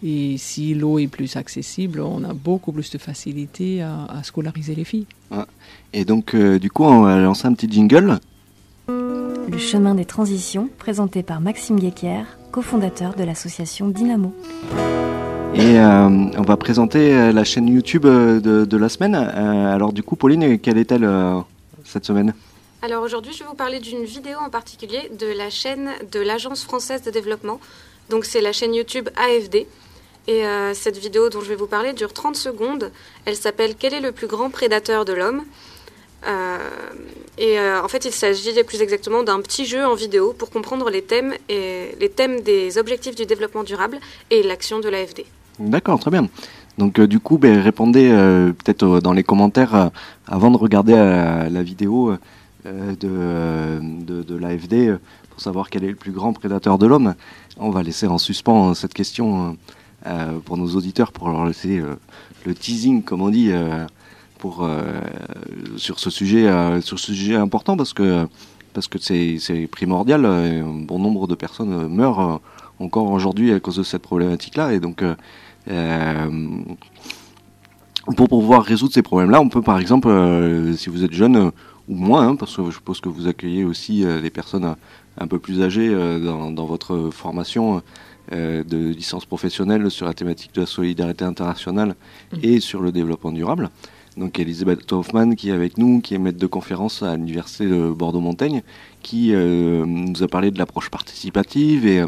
Et 0.01 0.37
si 0.37 0.73
l'eau 0.75 0.97
est 0.97 1.07
plus 1.07 1.35
accessible, 1.35 1.99
on 1.99 2.23
a 2.23 2.33
beaucoup 2.33 2.71
plus 2.71 2.89
de 2.89 2.97
facilité 2.97 3.81
à, 3.81 4.23
scolariser 4.23 4.73
les 4.73 4.85
filles. 4.85 5.05
Et 5.91 6.05
donc, 6.05 6.33
euh, 6.35 6.57
du 6.57 6.71
coup, 6.71 6.85
on 6.85 7.01
va 7.01 7.17
lancer 7.19 7.47
un 7.47 7.53
petit 7.53 7.69
jingle. 7.69 8.17
Le 8.87 9.57
chemin 9.57 9.95
des 9.95 10.05
transitions, 10.05 10.69
présenté 10.77 11.21
par 11.21 11.41
Maxime 11.41 11.79
Guéquière, 11.79 12.38
cofondateur 12.51 13.13
de 13.15 13.23
l'association 13.23 13.87
Dynamo. 13.87 14.33
Et 15.55 15.79
euh, 15.79 16.07
on 16.37 16.41
va 16.43 16.57
présenter 16.57 17.13
euh, 17.13 17.31
la 17.31 17.43
chaîne 17.43 17.67
YouTube 17.67 18.05
de, 18.05 18.65
de 18.65 18.77
la 18.77 18.89
semaine. 18.89 19.15
alors, 19.15 19.93
du 19.93 20.03
coup, 20.03 20.15
Pauline, 20.15 20.59
quelle 20.59 20.77
est-elle 20.77 21.09
cette 21.85 22.05
semaine? 22.05 22.33
Alors 22.81 23.03
aujourd'hui, 23.03 23.33
je 23.33 23.39
vais 23.39 23.45
vous 23.49 23.55
parler 23.55 23.79
d'une 23.79 24.03
vidéo 24.05 24.37
en 24.39 24.49
particulier 24.49 25.11
de 25.19 25.27
la 25.37 25.49
chaîne 25.49 25.89
de 26.13 26.19
l'Agence 26.21 26.63
française 26.63 27.01
de 27.01 27.11
développement. 27.11 27.59
Donc 28.09 28.23
c'est 28.25 28.39
la 28.41 28.53
chaîne 28.53 28.73
YouTube 28.73 29.09
AFD. 29.17 29.67
Et 30.27 30.45
euh, 30.45 30.73
cette 30.73 30.97
vidéo 30.97 31.29
dont 31.29 31.41
je 31.41 31.49
vais 31.49 31.55
vous 31.55 31.67
parler 31.67 31.91
dure 31.93 32.13
30 32.13 32.35
secondes. 32.35 32.91
Elle 33.25 33.35
s'appelle 33.35 33.73
Quel 33.77 33.93
est 33.93 33.99
le 33.99 34.11
plus 34.11 34.27
grand 34.27 34.49
prédateur 34.49 35.03
de 35.03 35.13
l'homme? 35.13 35.39
euh, 35.39 35.78
Et 37.37 37.57
euh, 37.57 37.81
en 37.81 37.87
fait, 37.87 38.05
il 38.05 38.11
s'agit 38.11 38.63
plus 38.63 38.81
exactement 38.81 39.23
d'un 39.23 39.41
petit 39.41 39.65
jeu 39.65 39.85
en 39.85 39.95
vidéo 39.95 40.33
pour 40.33 40.49
comprendre 40.49 40.89
les 40.89 41.01
thèmes, 41.01 41.33
et, 41.47 41.95
les 41.99 42.09
thèmes 42.09 42.41
des 42.41 42.77
objectifs 42.77 43.15
du 43.15 43.25
développement 43.25 43.63
durable 43.63 43.99
et 44.29 44.43
l'action 44.43 44.79
de 44.79 44.89
l'AFD. 44.89 45.25
D'accord, 45.59 45.99
très 45.99 46.11
bien. 46.11 46.27
Donc 46.77 46.99
du 46.99 47.19
coup, 47.19 47.37
ben, 47.37 47.59
répondez 47.59 48.07
peut-être 48.57 49.01
dans 49.01 49.11
les 49.11 49.23
commentaires 49.23 49.91
avant 50.27 50.51
de 50.51 50.57
regarder 50.57 50.93
la 50.93 51.63
vidéo 51.63 52.17
euh, 52.65 52.93
de, 52.99 54.21
de, 54.21 54.35
l'AFD 54.35 54.89
euh, 54.89 54.99
pour 55.29 55.39
savoir 55.39 55.69
quel 55.69 55.85
est 55.85 55.89
le 55.89 55.95
plus 55.95 56.11
grand 56.11 56.33
prédateur 56.33 56.77
de 56.77 56.85
l'homme. 56.85 57.15
On 57.57 57.69
va 57.69 57.83
laisser 57.83 58.05
en 58.05 58.17
suspens 58.17 58.71
euh, 58.71 58.73
cette 58.73 58.93
question 58.93 59.57
pour 60.45 60.57
nos 60.57 60.75
auditeurs, 60.75 61.13
pour 61.13 61.29
leur 61.29 61.45
laisser 61.45 61.81
le 62.45 62.55
teasing, 62.55 63.03
comme 63.03 63.21
on 63.21 63.27
dit, 63.27 63.51
pour, 64.39 64.67
sur, 65.77 65.99
ce 65.99 66.09
sujet, 66.09 66.47
sur 66.81 66.99
ce 66.99 67.13
sujet 67.13 67.35
important 67.35 67.77
parce 67.77 67.93
que 67.93 68.27
parce 68.73 68.87
que 68.87 68.97
c'est 68.99 69.67
primordial. 69.71 70.25
Un 70.25 70.81
bon 70.85 70.99
nombre 70.99 71.27
de 71.27 71.35
personnes 71.35 71.87
meurent 71.87 72.41
encore 72.79 73.11
aujourd'hui 73.11 73.51
à 73.51 73.59
cause 73.59 73.77
de 73.77 73.83
cette 73.83 74.01
problématique-là. 74.01 74.73
Et 74.73 74.79
donc, 74.79 75.03
pour 78.15 78.27
pouvoir 78.27 78.63
résoudre 78.63 78.93
ces 78.93 79.01
problèmes-là, 79.03 79.41
on 79.41 79.49
peut 79.49 79.61
par 79.61 79.79
exemple, 79.79 80.09
si 80.77 80.89
vous 80.89 81.03
êtes 81.03 81.13
jeune, 81.13 81.51
ou 81.89 81.95
moins, 81.95 82.29
hein, 82.29 82.35
parce 82.35 82.55
que 82.55 82.65
je 82.69 82.75
suppose 82.75 83.01
que 83.01 83.09
vous 83.09 83.27
accueillez 83.27 83.63
aussi 83.63 84.05
euh, 84.05 84.21
des 84.21 84.29
personnes 84.29 84.75
un 85.17 85.27
peu 85.27 85.39
plus 85.39 85.61
âgées 85.61 85.89
euh, 85.89 86.19
dans, 86.19 86.65
votre 86.65 87.09
formation 87.11 87.81
euh, 88.31 88.63
de 88.63 88.77
licence 88.77 89.25
professionnelle 89.25 89.89
sur 89.89 90.05
la 90.05 90.13
thématique 90.13 90.53
de 90.53 90.61
la 90.61 90.67
solidarité 90.67 91.25
internationale 91.25 91.95
mmh. 92.31 92.37
et 92.43 92.59
sur 92.59 92.81
le 92.81 92.91
développement 92.91 93.31
durable. 93.31 93.69
Donc 94.19 94.39
Elisabeth 94.39 94.91
Hoffman 94.91 95.31
qui 95.31 95.49
est 95.49 95.53
avec 95.53 95.77
nous, 95.77 96.01
qui 96.01 96.13
est 96.13 96.19
maître 96.19 96.37
de 96.37 96.47
conférence 96.47 97.01
à 97.03 97.15
l'université 97.15 97.65
de 97.65 97.89
Bordeaux-Montaigne, 97.89 98.61
qui 99.01 99.31
nous 99.31 100.23
a 100.23 100.27
parlé 100.27 100.51
de 100.51 100.59
l'approche 100.59 100.89
participative 100.89 101.87
et, 101.87 102.03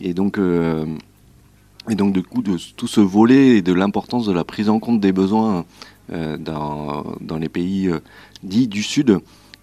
et 0.00 0.14
donc 0.14 0.38
du 0.38 2.22
coup 2.22 2.42
de 2.42 2.56
tout 2.76 2.86
ce 2.86 3.00
volet 3.00 3.56
et 3.56 3.62
de 3.62 3.72
l'importance 3.72 4.26
de 4.26 4.32
la 4.32 4.44
prise 4.44 4.68
en 4.68 4.78
compte 4.78 5.00
des 5.00 5.12
besoins 5.12 5.64
dans, 6.10 7.04
dans, 7.20 7.38
les 7.38 7.48
pays 7.48 7.90
dit 8.42 8.68
du 8.68 8.82
Sud 8.82 9.18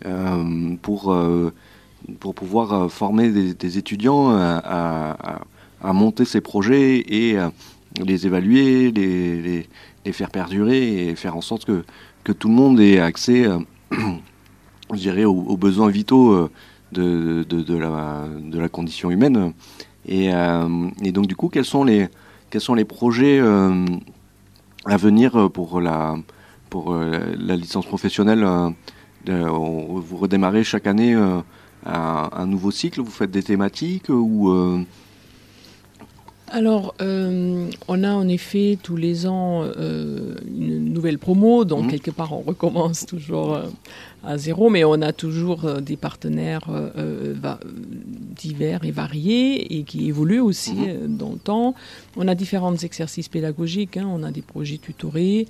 euh, 0.06 0.76
pour, 0.82 1.14
euh, 1.14 1.54
pouvoir 2.20 2.74
euh, 2.74 2.88
former 2.90 3.30
des, 3.30 3.78
étudiants 3.78 4.32
à, 4.36 5.40
monter 5.82 6.26
ces 6.26 6.42
projets 6.42 6.98
et 6.98 7.38
les 8.06 8.26
évaluer, 8.26 8.92
les, 8.92 9.68
faire 10.12 10.30
perdurer 10.30 11.08
et 11.08 11.16
faire 11.16 11.36
en 11.36 11.42
sorte 11.42 11.66
que, 11.66 11.84
que 12.24 12.32
tout 12.32 12.50
le 12.50 12.56
monde 12.56 12.80
ait 12.80 13.00
accès, 13.00 13.48
je 13.92 15.00
dirais, 15.00 15.26
aux, 15.26 15.58
besoins 15.58 15.90
vitaux 15.90 16.50
de, 16.92 17.44
de, 17.44 17.78
la, 17.78 18.26
de 18.40 18.60
la 18.60 18.70
condition 18.70 19.12
humaine. 19.12 19.54
Et, 20.08 20.32
et, 21.04 21.12
donc 21.12 21.28
du 21.28 21.36
coup, 21.36 21.50
quels 21.50 21.66
sont 21.66 21.84
les, 21.84 22.10
quels 22.50 22.62
sont 22.62 22.76
les 22.76 22.86
projets 22.86 23.40
à 23.40 24.98
venir 24.98 25.50
pour 25.52 25.80
la, 25.80 26.16
pour 26.74 26.92
euh, 26.92 27.36
la 27.38 27.56
licence 27.56 27.86
professionnelle, 27.86 28.44
euh, 29.30 29.48
vous 29.48 30.18
redémarrez 30.18 30.64
chaque 30.64 30.88
année 30.88 31.14
euh, 31.14 31.40
un, 31.86 32.48
nouveau 32.48 32.72
cycle 32.72 33.00
Vous 33.02 33.12
faites 33.12 33.30
des 33.30 33.44
thématiques 33.44 34.10
ou 34.10 34.52
alors, 36.52 36.94
on 37.00 38.04
a 38.04 38.12
en 38.12 38.28
effet 38.28 38.78
tous 38.82 38.96
les 38.96 39.26
ans 39.26 39.64
une 39.76 40.94
nouvelle 40.94 41.18
promo, 41.18 41.66
donc 41.66 41.86
mmh. 41.86 41.88
quelque 41.88 42.12
part 42.12 42.34
on 42.34 42.42
recommence 42.42 43.06
toujours 43.06 43.58
à 44.24 44.38
zéro, 44.38 44.70
mais 44.70 44.84
on 44.84 45.02
a 45.02 45.14
toujours 45.14 45.82
des 45.82 45.98
partenaires 45.98 46.70
divers 48.36 48.84
et 48.84 48.92
variés 48.92 49.80
et 49.80 49.84
qui 49.84 50.08
évoluent 50.08 50.42
aussi 50.42 50.74
mmh. 50.74 51.18
dans 51.18 51.32
le 51.32 51.40
temps. 51.40 51.76
On 52.18 52.28
a 52.28 52.36
différents 52.36 52.76
exercices 52.76 53.30
pédagogiques, 53.30 53.98
hein. 53.98 54.08
on 54.08 54.22
a 54.22 54.32
des 54.32 54.44
projets 54.44 54.78
tutorés, 54.78 55.48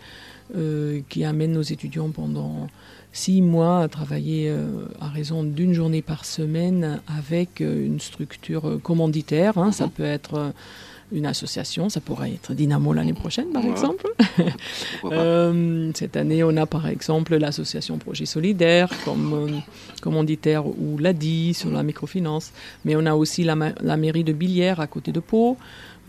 euh, 0.55 0.99
qui 1.09 1.23
amène 1.23 1.53
nos 1.53 1.63
étudiants 1.63 2.09
pendant 2.09 2.67
six 3.13 3.41
mois 3.41 3.81
à 3.81 3.87
travailler 3.87 4.49
euh, 4.49 4.87
à 4.99 5.07
raison 5.07 5.43
d'une 5.43 5.73
journée 5.73 6.01
par 6.01 6.25
semaine 6.25 6.99
avec 7.07 7.61
euh, 7.61 7.85
une 7.85 7.99
structure 7.99 8.79
commanditaire. 8.81 9.57
Hein. 9.57 9.71
Ça 9.71 9.85
mhm. 9.85 9.91
peut 9.91 10.03
être 10.03 10.53
une 11.11 11.27
association, 11.27 11.89
ça 11.89 12.01
pourrait 12.01 12.31
être 12.31 12.55
Dynamo 12.55 12.91
l'année 12.91 13.13
prochaine 13.13 13.49
par 13.53 13.63
exemple. 13.63 14.07
cette 15.95 16.17
année, 16.17 16.43
on 16.43 16.57
a 16.57 16.65
par 16.65 16.87
exemple 16.87 17.37
l'association 17.37 17.99
Projet 17.99 18.25
Solidaire 18.25 18.89
comme 19.05 19.61
commanditaire 20.01 20.65
ou 20.65 20.97
l'ADI 20.97 21.53
sur 21.53 21.69
la 21.69 21.83
microfinance, 21.83 22.51
mais 22.83 22.95
on 22.95 23.05
a 23.05 23.13
aussi 23.13 23.43
la, 23.43 23.55
la 23.79 23.95
mairie 23.95 24.23
de 24.23 24.33
Billière 24.33 24.79
à 24.79 24.87
côté 24.87 25.11
de 25.11 25.19
Pau. 25.19 25.57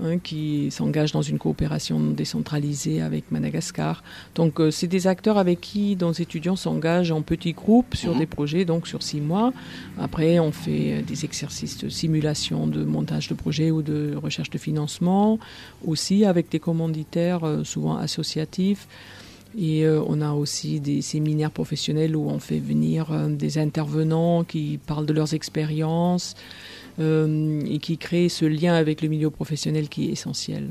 Hein, 0.02 0.18
qui 0.18 0.72
s'engage 0.72 1.12
dans 1.12 1.22
une 1.22 1.38
coopération 1.38 2.00
décentralisée 2.00 3.00
avec 3.00 3.30
Madagascar. 3.30 4.02
Donc, 4.34 4.58
euh, 4.58 4.72
c'est 4.72 4.88
des 4.88 5.06
acteurs 5.06 5.38
avec 5.38 5.60
qui 5.60 5.96
nos 6.00 6.10
étudiants 6.10 6.56
s'engagent 6.56 7.12
en 7.12 7.22
petits 7.22 7.52
groupes 7.52 7.94
sur 7.94 8.14
mhm. 8.14 8.18
des 8.18 8.26
projets, 8.26 8.64
donc 8.64 8.88
sur 8.88 9.04
six 9.04 9.20
mois. 9.20 9.52
Après, 9.96 10.40
on 10.40 10.50
fait 10.50 10.94
euh, 10.94 11.02
des 11.02 11.24
exercices 11.24 11.78
de 11.78 11.88
simulation 11.88 12.66
de 12.66 12.82
montage 12.82 13.28
de 13.28 13.34
projets 13.34 13.70
ou 13.70 13.82
de 13.82 14.16
recherche 14.20 14.50
de 14.50 14.58
financement, 14.58 15.38
aussi 15.86 16.24
avec 16.24 16.50
des 16.50 16.58
commanditaires 16.58 17.44
euh, 17.44 17.62
souvent 17.62 17.96
associatifs. 17.96 18.88
Et 19.56 19.86
on 19.86 20.20
a 20.20 20.32
aussi 20.32 20.80
des 20.80 21.00
séminaires 21.00 21.52
professionnels 21.52 22.16
où 22.16 22.28
on 22.28 22.40
fait 22.40 22.58
venir 22.58 23.06
des 23.28 23.58
intervenants 23.58 24.42
qui 24.42 24.80
parlent 24.84 25.06
de 25.06 25.12
leurs 25.12 25.32
expériences. 25.32 26.34
Euh, 27.00 27.60
et 27.68 27.78
qui 27.78 27.98
crée 27.98 28.28
ce 28.28 28.44
lien 28.44 28.74
avec 28.74 29.02
le 29.02 29.08
milieu 29.08 29.28
professionnel 29.28 29.88
qui 29.88 30.08
est 30.08 30.12
essentiel. 30.12 30.70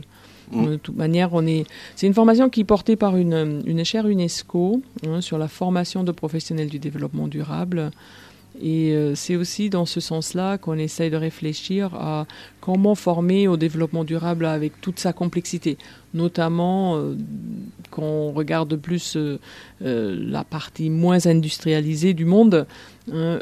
Mm. 0.52 0.66
De 0.68 0.76
toute 0.78 0.96
manière, 0.96 1.34
on 1.34 1.46
est. 1.46 1.66
C'est 1.98 2.08
une 2.08 2.14
formation 2.14 2.50
qui 2.50 2.62
est 2.62 2.66
portée 2.66 2.96
par 2.96 3.18
une, 3.18 3.62
une 3.66 3.84
chaire 3.84 4.08
UNESCO 4.08 4.82
hein, 5.06 5.20
sur 5.20 5.38
la 5.38 5.50
formation 5.50 6.04
de 6.04 6.12
professionnels 6.14 6.70
du 6.70 6.80
développement 6.80 7.28
durable. 7.28 7.92
Et 8.62 8.92
euh, 8.92 9.16
c'est 9.16 9.36
aussi 9.36 9.70
dans 9.70 9.86
ce 9.86 10.00
sens-là 10.00 10.58
qu'on 10.60 10.78
essaye 10.78 11.10
de 11.10 11.18
réfléchir 11.18 11.96
à 11.96 12.28
comment 12.62 12.94
former 12.94 13.48
au 13.48 13.58
développement 13.58 14.04
durable 14.04 14.46
avec 14.46 14.80
toute 14.80 15.00
sa 15.00 15.12
complexité, 15.12 15.78
notamment 16.14 16.98
euh, 16.98 17.16
quand 17.90 18.04
on 18.04 18.32
regarde 18.32 18.76
plus 18.76 19.18
euh, 19.18 19.40
la 19.82 20.44
partie 20.44 20.92
moins 20.92 21.26
industrialisée 21.26 22.14
du 22.14 22.26
monde. 22.26 22.68
Hein, 23.12 23.40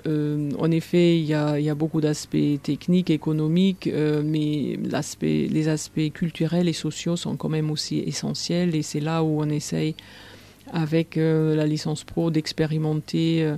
en 0.58 0.72
effet, 0.72 1.20
il 1.20 1.26
y 1.26 1.34
a, 1.36 1.76
beaucoup 1.76 2.02
d'aspects 2.02 2.62
techniques, 2.64 3.12
économiques, 3.12 3.88
mais 4.24 4.80
les 5.22 5.68
aspects 5.68 6.12
culturels 6.14 6.68
et 6.68 6.74
sociaux 6.74 7.16
sont 7.16 7.36
quand 7.36 7.50
même 7.50 7.70
aussi 7.70 8.00
essentiels 8.00 8.76
et 8.76 8.82
c'est 8.82 9.00
là 9.00 9.24
où 9.24 9.42
on 9.42 9.50
essaye 9.50 9.96
avec 10.74 11.16
la 11.18 11.68
licence 11.68 12.04
pro 12.04 12.32
d'expérimenter 12.32 13.54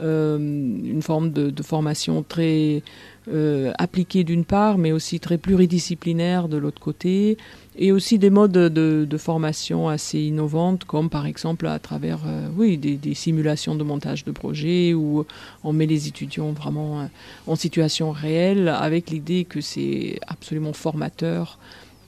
une 0.00 1.02
forme 1.02 1.32
de, 1.32 1.62
formation 1.62 2.22
très 2.22 2.82
euh, 3.28 3.72
appliquée 3.78 4.24
d'une 4.24 4.44
part, 4.44 4.78
mais 4.78 4.92
aussi 4.92 5.20
très 5.20 5.38
pluridisciplinaire 5.38 6.48
de 6.48 6.56
l'autre 6.56 6.80
côté, 6.80 7.36
et 7.76 7.92
aussi 7.92 8.18
des 8.18 8.30
modes 8.30 8.52
de, 8.52 9.18
formation 9.18 9.88
assez 9.88 10.18
innovantes, 10.20 10.84
comme 10.84 11.10
par 11.10 11.26
exemple 11.26 11.66
à 11.66 11.78
travers 11.78 12.20
euh, 12.26 12.48
oui, 12.56 12.78
des, 12.78 13.14
simulations 13.14 13.74
de 13.74 13.84
montage 13.84 14.24
de 14.24 14.30
projets, 14.30 14.94
où 14.94 15.26
on 15.64 15.72
met 15.72 15.86
les 15.86 16.08
étudiants 16.08 16.52
vraiment 16.52 17.08
en 17.46 17.56
situation 17.56 18.12
réelle, 18.12 18.68
avec 18.68 19.10
l'idée 19.10 19.44
que 19.44 19.60
c'est 19.60 20.18
absolument 20.26 20.72
formateur 20.72 21.58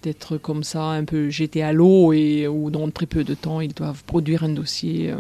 être 0.04 0.38
comme 0.38 0.64
ça, 0.64 0.84
un 0.84 1.04
peu 1.04 1.28
jetés 1.28 1.62
à 1.62 1.74
l'eau 1.74 2.14
et 2.14 2.48
où 2.48 2.70
dans 2.70 2.90
très 2.90 3.04
peu 3.04 3.22
de 3.22 3.34
temps, 3.34 3.60
ils 3.60 3.74
doivent 3.74 4.02
produire 4.04 4.44
un 4.44 4.48
dossier. 4.48 5.12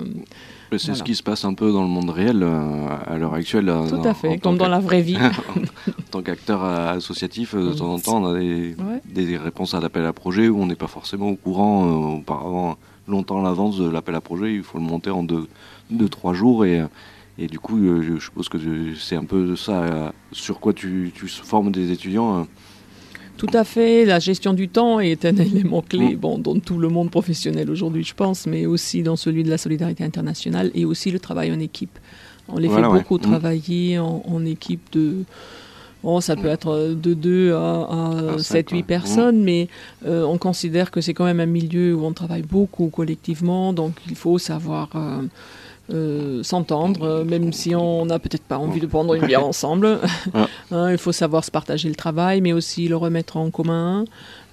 C'est 0.78 0.94
ce 0.94 1.02
qui 1.02 1.14
se 1.14 1.22
passe 1.22 1.44
un 1.44 1.54
peu 1.54 1.72
dans 1.72 1.82
le 1.82 1.88
monde 1.88 2.10
réel 2.10 2.42
à 3.06 3.16
l'heure 3.16 3.34
actuelle. 3.34 3.72
Tout 3.88 4.02
à 4.04 4.14
fait, 4.14 4.38
comme 4.38 4.56
dans 4.56 4.68
la 4.68 4.80
vraie 4.80 5.02
vie. 5.02 5.16
en 5.88 6.02
tant 6.10 6.22
qu'acteur 6.22 6.64
associatif, 6.64 7.54
de 7.54 7.72
temps 7.72 7.92
en 7.92 7.98
temps, 7.98 8.22
on 8.22 8.34
a 8.34 8.38
des, 8.38 9.36
réponses 9.36 9.74
à 9.74 9.80
l'appel 9.80 10.04
à 10.04 10.12
projet 10.12 10.48
où 10.48 10.60
on 10.60 10.66
n'est 10.66 10.74
pas 10.74 10.86
forcément 10.86 11.28
au 11.28 11.36
courant 11.36 12.16
auparavant, 12.16 12.76
longtemps 13.08 13.40
à 13.40 13.42
l'avance 13.42 13.78
de 13.78 13.88
l'appel 13.88 14.14
à 14.14 14.20
projet. 14.20 14.54
Il 14.54 14.62
faut 14.62 14.78
le 14.78 14.84
monter 14.84 15.10
en 15.10 15.22
deux, 15.22 15.48
deux 15.90 16.08
trois 16.08 16.34
jours 16.34 16.64
et 16.64 16.82
et 17.40 17.46
du 17.46 17.58
coup, 17.58 17.78
euh, 17.78 18.02
je 18.02 18.22
suppose 18.22 18.50
que 18.50 18.58
c'est 18.94 19.16
un 19.16 19.24
peu 19.24 19.56
ça 19.56 19.82
euh, 19.82 20.10
sur 20.30 20.60
quoi 20.60 20.74
tu, 20.74 21.10
formes 21.26 21.72
des 21.72 21.90
étudiants. 21.90 22.46
Euh. 23.42 23.46
Tout 23.46 23.56
à 23.56 23.64
fait. 23.64 24.04
La 24.04 24.18
gestion 24.18 24.52
du 24.52 24.68
temps 24.68 25.00
est 25.00 25.24
un 25.24 25.36
élément 25.36 25.82
clé 25.82 26.14
mm. 26.14 26.18
bon, 26.18 26.38
dans 26.38 26.58
tout 26.58 26.78
le 26.78 26.88
monde 26.88 27.10
professionnel 27.10 27.70
aujourd'hui, 27.70 28.04
je 28.04 28.14
pense, 28.14 28.46
mais 28.46 28.66
aussi 28.66 29.02
dans 29.02 29.16
celui 29.16 29.42
de 29.44 29.50
la 29.50 29.58
solidarité 29.58 30.04
internationale 30.04 30.70
et 30.74 30.84
aussi 30.84 31.10
le 31.10 31.18
travail 31.18 31.52
en 31.52 31.60
équipe. 31.60 31.98
On 32.48 32.58
les 32.58 32.68
fait 32.68 32.82
beaucoup 32.82 33.16
mm. 33.16 33.20
travailler 33.20 33.98
en, 33.98 34.44
équipe 34.44 34.92
de. 34.92 35.18
Bon, 36.02 36.20
ça 36.20 36.34
peut 36.34 36.48
mm. 36.48 36.52
être 36.52 36.94
de 36.94 37.14
2 37.14 37.54
à, 37.54 38.36
7, 38.38 38.70
8 38.70 38.82
personnes, 38.82 39.42
mais 39.42 39.68
on 40.06 40.38
considère 40.38 40.90
que 40.90 41.00
c'est 41.00 41.14
quand 41.14 41.24
même 41.24 41.40
un 41.40 41.46
milieu 41.46 41.94
où 41.94 42.04
on 42.04 42.12
travaille 42.12 42.42
beaucoup 42.42 42.88
collectivement, 42.88 43.72
donc 43.72 43.92
il 44.08 44.16
faut 44.16 44.38
savoir 44.38 44.88
euh, 44.94 45.22
s'entendre, 46.42 47.02
euh, 47.02 47.24
même 47.24 47.52
si 47.52 47.74
on 47.74 48.06
n'a 48.06 48.18
peut-être 48.18 48.44
pas 48.44 48.58
envie 48.58 48.80
de 48.80 48.86
prendre 48.86 49.14
une 49.14 49.26
bière 49.26 49.44
ensemble. 49.44 49.98
Hein, 50.72 50.92
il 50.92 50.98
faut 50.98 51.10
savoir 51.10 51.44
se 51.44 51.50
partager 51.50 51.88
le 51.88 51.96
travail, 51.96 52.40
mais 52.40 52.52
aussi 52.52 52.86
le 52.86 52.96
remettre 52.96 53.36
en 53.36 53.50
commun. 53.50 54.04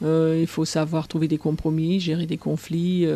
Euh, 0.03 0.35
il 0.39 0.47
faut 0.47 0.65
savoir 0.65 1.07
trouver 1.07 1.27
des 1.27 1.37
compromis, 1.37 1.99
gérer 1.99 2.25
des 2.25 2.37
conflits. 2.37 3.07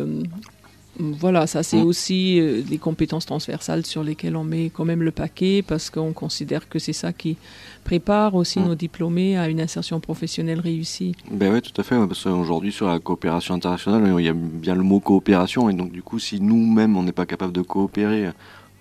Voilà, 0.98 1.46
ça 1.46 1.62
c'est 1.62 1.82
mm. 1.82 1.86
aussi 1.86 2.38
euh, 2.38 2.62
des 2.62 2.78
compétences 2.78 3.24
transversales 3.24 3.86
sur 3.86 4.04
lesquelles 4.04 4.36
on 4.36 4.44
met 4.44 4.70
quand 4.70 4.84
même 4.84 5.02
le 5.02 5.10
paquet 5.10 5.62
parce 5.66 5.88
qu'on 5.88 6.12
considère 6.12 6.68
que 6.68 6.78
c'est 6.78 6.92
ça 6.92 7.12
qui 7.12 7.36
prépare 7.84 8.34
aussi 8.34 8.60
mm. 8.60 8.64
nos 8.66 8.74
diplômés 8.74 9.38
à 9.38 9.48
une 9.48 9.60
insertion 9.60 10.00
professionnelle 10.00 10.60
réussie. 10.60 11.14
Ben 11.30 11.52
oui, 11.52 11.62
tout 11.62 11.78
à 11.80 11.84
fait, 11.84 11.96
parce 12.06 12.24
qu'aujourd'hui 12.24 12.72
sur 12.72 12.88
la 12.88 12.98
coopération 12.98 13.54
internationale, 13.54 14.14
il 14.18 14.24
y 14.24 14.28
a 14.28 14.34
bien 14.34 14.74
le 14.74 14.82
mot 14.82 15.00
coopération 15.00 15.70
et 15.70 15.74
donc 15.74 15.92
du 15.92 16.02
coup 16.02 16.18
si 16.18 16.40
nous-mêmes 16.40 16.96
on 16.96 17.02
n'est 17.02 17.12
pas 17.12 17.26
capable 17.26 17.52
de 17.52 17.62
coopérer 17.62 18.28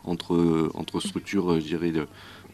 entre, 0.04 0.70
entre 0.74 1.00
structures, 1.00 1.60
je 1.60 1.66
dirais, 1.66 1.94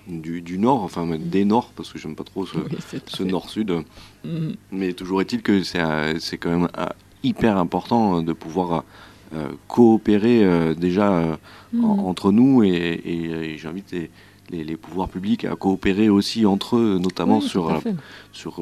du, 0.07 0.41
du, 0.41 0.57
nord, 0.57 0.83
enfin 0.83 1.07
des 1.17 1.45
nords, 1.45 1.71
parce 1.75 1.91
que 1.91 1.99
j'aime 1.99 2.15
pas 2.15 2.23
trop 2.23 2.45
ce, 2.45 3.23
nord-sud, 3.23 3.71
mm. 4.23 4.51
mais 4.71 4.93
toujours 4.93 5.21
est-il 5.21 5.41
que 5.41 5.63
c'est 5.63 6.37
quand 6.37 6.49
même 6.49 6.67
euh, 6.77 6.85
hyper 7.23 7.57
important 7.57 8.21
de 8.21 8.33
pouvoir 8.33 8.71
euh, 8.71 8.81
coopérer 9.67 10.43
euh, 10.43 10.73
déjà 10.73 11.11
euh, 11.11 11.35
mm. 11.73 11.85
entre 11.85 12.31
nous 12.31 12.63
et, 12.63 13.55
j'invite 13.57 13.93
les, 14.49 14.77
pouvoirs 14.77 15.09
publics 15.09 15.45
à 15.45 15.55
coopérer 15.55 16.09
aussi 16.09 16.45
entre 16.45 16.77
eux, 16.77 16.99
notamment 16.99 17.41
sur, 17.41 17.81
sur 18.31 18.61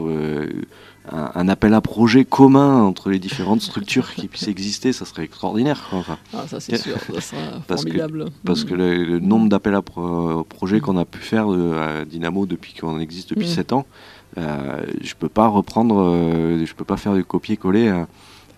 un, 1.12 1.48
appel 1.48 1.74
à 1.76 1.82
projet 1.82 2.26
commun 2.26 2.82
entre 2.82 3.12
les 3.12 3.20
différentes 3.20 3.62
structures 3.62 4.14
qui 4.14 4.28
puissent 4.28 4.48
exister, 4.48 4.94
ça 4.94 5.06
serait 5.06 5.24
extraordinaire. 5.24 5.90
Enfin, 5.92 6.18
ah, 6.34 6.46
ça 6.48 6.60
c'est 6.60 6.78
sûr, 6.78 6.98
ça 7.14 7.22
sera 7.22 7.42
parce 7.68 7.84
formidable. 7.84 8.26
Que, 8.26 8.30
parce 8.44 8.64
que 8.64 8.74
le, 8.74 9.20
nombre 9.20 9.48
d'appels 9.48 9.76
à 9.76 9.84
projet 9.84 10.80
qu'on 10.80 10.98
a 10.98 11.06
pu 11.06 11.20
faire 11.20 11.48
à 11.50 12.04
Dynamo 12.06 12.48
depuis 12.48 12.74
qu'on 12.74 13.00
existe 13.00 13.30
depuis 13.30 13.48
7 13.48 13.72
mm. 13.72 13.76
ans, 13.76 13.86
je 14.38 15.14
peux 15.14 15.30
pas 15.30 15.48
reprendre, 15.48 16.18
je 16.66 16.74
peux 16.74 16.86
pas 16.86 16.98
faire 16.98 17.14
du 17.14 17.24
copier-coller 17.24 18.06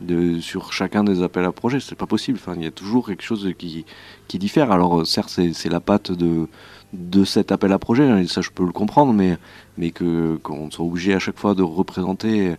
de, 0.02 0.40
sur 0.40 0.74
chacun 0.74 1.04
des 1.04 1.24
appels 1.24 1.46
à 1.46 1.52
projets. 1.52 1.80
C'est 1.80 1.96
pas 1.96 2.06
possible. 2.06 2.40
Enfin, 2.42 2.56
il 2.58 2.64
y 2.64 2.68
a 2.68 2.72
toujours 2.72 3.08
quelque 3.08 3.24
chose 3.24 3.52
qui, 3.58 3.86
qui 4.28 4.40
diffère. 4.40 4.72
Alors, 4.72 5.06
certes, 5.06 5.30
c'est 5.30 5.70
la 5.70 5.80
patte 5.80 6.12
de, 6.12 6.48
de 6.94 7.24
cet 7.26 7.52
appel 7.52 7.72
à 7.74 7.80
projet, 7.80 8.08
hein, 8.08 8.26
ça 8.28 8.42
je 8.42 8.50
peux 8.50 8.66
le 8.66 8.72
comprendre, 8.72 9.14
mais, 9.14 9.38
mais 9.78 9.92
que 9.92 10.38
qu'on 10.38 10.72
soit 10.72 10.86
obligé 10.86 11.14
à 11.14 11.20
chaque 11.20 11.38
fois 11.38 11.54
de 11.54 11.64
représenter 11.64 12.56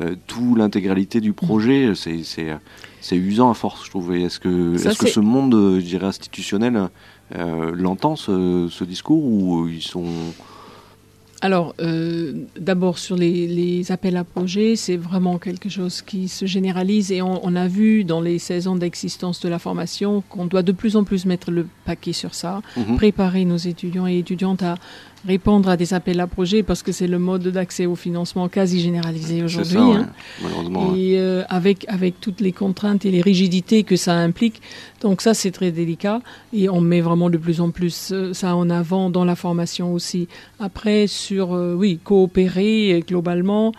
euh, 0.00 0.14
tout 0.26 0.54
l'intégralité 0.54 1.20
du 1.20 1.32
projet, 1.32 1.92
c'est 1.94 3.16
usant 3.16 3.50
à 3.50 3.54
force, 3.54 3.84
je 3.84 3.90
trouve. 3.90 4.14
Est-ce 4.14 4.38
que, 4.38 4.74
est 4.74 4.88
-ce 4.88 4.98
que 4.98 5.08
ce 5.08 5.20
monde, 5.20 5.54
je 5.80 5.84
dirais, 5.84 6.06
institutionnel 6.06 6.88
euh, 7.34 7.72
l'entend, 7.74 8.14
ce, 8.14 8.68
ce, 8.70 8.84
discours, 8.84 9.24
ou 9.24 9.66
ils 9.68 9.82
sont 9.82 10.04
alors, 11.44 11.74
euh, 11.80 12.34
d'abord 12.56 12.98
sur 12.98 13.16
les, 13.16 13.90
appels 13.90 14.16
à 14.16 14.22
projets, 14.22 14.76
c'est 14.76 14.96
vraiment 14.96 15.38
quelque 15.38 15.68
chose 15.68 16.00
qui 16.00 16.28
se 16.28 16.46
généralise 16.46 17.10
et 17.10 17.20
on, 17.20 17.56
a 17.56 17.66
vu 17.66 18.04
dans 18.04 18.20
les 18.20 18.38
16 18.38 18.68
ans 18.68 18.76
d'existence 18.76 19.40
de 19.40 19.48
la 19.48 19.58
formation 19.58 20.22
qu'on 20.28 20.46
doit 20.46 20.62
de 20.62 20.70
plus 20.70 20.96
en 20.96 21.02
plus 21.02 21.26
mettre 21.26 21.50
le 21.50 21.66
paquet 21.84 22.12
sur 22.12 22.32
ça, 22.34 22.62
mhm. 22.76 22.96
préparer 22.96 23.44
nos 23.44 23.56
étudiants 23.56 24.06
et 24.06 24.18
étudiantes 24.18 24.62
à 24.62 24.76
répondre 25.26 25.68
à 25.68 25.76
des 25.76 25.94
appels 25.94 26.20
à 26.20 26.26
projets 26.26 26.62
parce 26.62 26.82
que 26.82 26.92
c'est 26.92 27.06
le 27.06 27.18
mode 27.18 27.46
d'accès 27.48 27.86
au 27.86 27.94
financement 27.94 28.48
quasi 28.48 28.80
généralisé 28.80 29.42
aujourd'hui. 29.42 29.78
Hein. 29.78 30.08
Et 30.96 31.18
euh, 31.18 31.42
avec, 31.48 31.84
avec 31.88 32.20
toutes 32.20 32.40
les 32.40 32.52
contraintes 32.52 33.04
et 33.04 33.10
les 33.10 33.20
rigidités 33.20 33.84
que 33.84 33.96
ça 33.96 34.14
implique. 34.14 34.60
Donc 35.00 35.20
ça, 35.20 35.34
c'est 35.34 35.50
très 35.50 35.70
délicat. 35.70 36.20
Et 36.52 36.68
on 36.68 36.80
met 36.80 37.00
vraiment 37.00 37.30
de 37.30 37.38
plus 37.38 37.60
en 37.60 37.70
plus 37.70 38.10
euh, 38.12 38.32
ça 38.32 38.56
en 38.56 38.68
avant 38.70 39.10
dans 39.10 39.24
la 39.24 39.36
formation 39.36 39.92
aussi. 39.92 40.28
Après, 40.58 41.06
sur, 41.06 41.54
euh, 41.54 41.74
oui, 41.74 41.98
coopérer 42.02 43.04
globalement. 43.06 43.72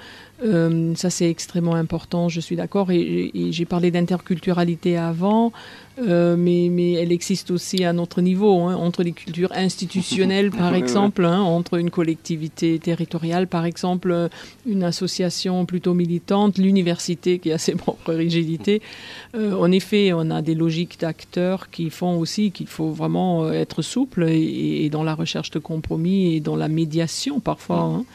Euh, 0.44 0.94
ça, 0.96 1.10
c'est 1.10 1.30
extrêmement 1.30 1.76
important, 1.76 2.28
je 2.28 2.40
suis 2.40 2.56
d'accord. 2.56 2.92
Et, 2.92 3.32
j'ai 3.52 3.66
parlé 3.66 3.92
d'interculturalité 3.92 4.98
avant, 4.98 5.54
euh, 6.00 6.36
mais, 6.38 6.68
mais, 6.70 6.94
elle 6.94 7.12
existe 7.12 7.52
aussi 7.52 7.86
à 7.86 7.94
notre 7.94 8.22
niveau, 8.22 8.62
hein, 8.62 8.76
entre 8.76 9.04
les 9.04 9.14
cultures 9.14 9.52
institutionnelles, 9.54 10.52
par 10.66 10.76
exemple, 10.76 11.24
hein, 11.26 11.40
entre 11.40 11.76
une 11.78 11.90
collectivité 11.90 12.78
territoriale, 12.80 13.48
par 13.48 13.66
exemple, 13.66 14.30
une 14.66 14.84
association 14.84 15.66
plutôt 15.66 15.94
militante, 15.94 16.58
l'université 16.58 17.40
qui 17.40 17.52
a 17.52 17.58
ses 17.58 17.76
propres 17.76 18.14
rigidités. 18.14 18.82
Euh, 19.36 19.54
en 19.54 19.72
effet, 19.72 20.12
on 20.14 20.30
a 20.30 20.42
des 20.42 20.56
logiques 20.56 21.00
d'acteurs 21.00 21.70
qui 21.70 21.90
font 21.90 22.20
aussi 22.20 22.52
qu'il 22.52 22.68
faut 22.68 22.90
vraiment 22.90 23.50
être 23.52 23.82
souple 23.82 24.28
et, 24.30 24.90
dans 24.90 25.04
la 25.04 25.16
recherche 25.16 25.52
de 25.52 25.60
compromis 25.60 26.36
et 26.36 26.40
dans 26.40 26.56
la 26.56 26.68
médiation 26.68 27.40
parfois. 27.40 27.80
Hein. 27.80 28.06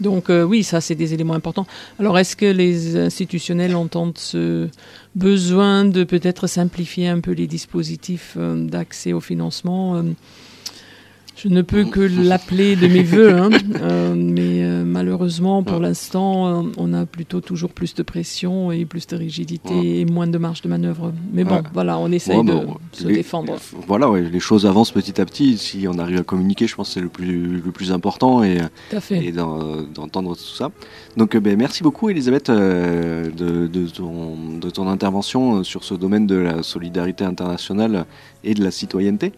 Donc 0.00 0.28
euh, 0.28 0.42
oui, 0.42 0.62
ça 0.62 0.80
c'est 0.80 0.94
des 0.94 1.14
éléments 1.14 1.34
importants. 1.34 1.66
Alors 1.98 2.18
est-ce 2.18 2.36
que 2.36 2.46
les 2.46 2.96
institutionnels 2.96 3.74
entendent 3.74 4.18
ce 4.18 4.68
besoin 5.14 5.84
de 5.84 6.04
peut-être 6.04 6.46
simplifier 6.46 7.08
un 7.08 7.20
peu 7.20 7.32
les 7.32 7.46
dispositifs 7.46 8.34
euh, 8.36 8.66
d'accès 8.66 9.12
au 9.12 9.20
financement 9.20 9.96
euh, 9.96 10.02
je 11.36 11.48
ne 11.48 11.60
peux 11.60 11.84
que 11.84 12.00
l'appeler 12.00 12.76
de 12.76 12.86
mes 12.86 13.02
voeux, 13.02 13.36
hein. 13.36 13.50
euh, 13.82 14.14
mais 14.16 14.64
euh, 14.64 14.84
malheureusement, 14.86 15.62
pour 15.62 15.80
l'instant, 15.80 16.46
euh, 16.48 16.62
on 16.78 16.94
a 16.94 17.04
plutôt 17.04 17.42
toujours 17.42 17.70
plus 17.70 17.94
de 17.94 18.02
pression 18.02 18.72
et 18.72 18.86
plus 18.86 19.06
de 19.06 19.16
rigidité 19.16 20.00
et 20.00 20.06
moins 20.06 20.26
de 20.26 20.38
marge 20.38 20.62
de 20.62 20.68
manœuvre. 20.68 21.12
Mais 21.34 21.44
bon, 21.44 21.62
voilà, 21.74 21.98
on 21.98 22.10
essaye 22.10 22.42
de 22.42 22.60
se 22.92 23.06
défendre. 23.06 23.56
Voilà, 23.86 24.10
les 24.18 24.40
choses 24.40 24.64
avancent 24.64 24.92
petit 24.92 25.20
à 25.20 25.26
petit. 25.26 25.58
Si 25.58 25.86
on 25.86 25.98
arrive 25.98 26.20
à 26.20 26.22
communiquer, 26.22 26.66
je 26.66 26.74
pense 26.74 26.88
que 26.88 26.94
c'est 26.94 27.00
le 27.00 27.08
plus, 27.08 27.60
le 27.60 27.70
plus 27.70 27.92
important 27.92 28.42
et, 28.42 28.58
et 29.10 29.32
d'entendre 29.32 30.34
tout 30.34 30.42
ça. 30.42 30.70
Donc, 31.18 31.36
ben, 31.36 31.56
merci 31.58 31.82
beaucoup, 31.82 32.08
Elisabeth, 32.08 32.50
de, 32.50 33.66
de, 33.66 33.86
ton, 33.88 34.58
de 34.58 34.70
ton 34.70 34.88
intervention 34.88 35.62
sur 35.64 35.84
ce 35.84 35.92
domaine 35.92 36.26
de 36.26 36.36
la 36.36 36.62
solidarité 36.62 37.24
internationale 37.24 38.06
et 38.42 38.54
de 38.54 38.64
la 38.64 38.70
citoyenneté. 38.70 39.32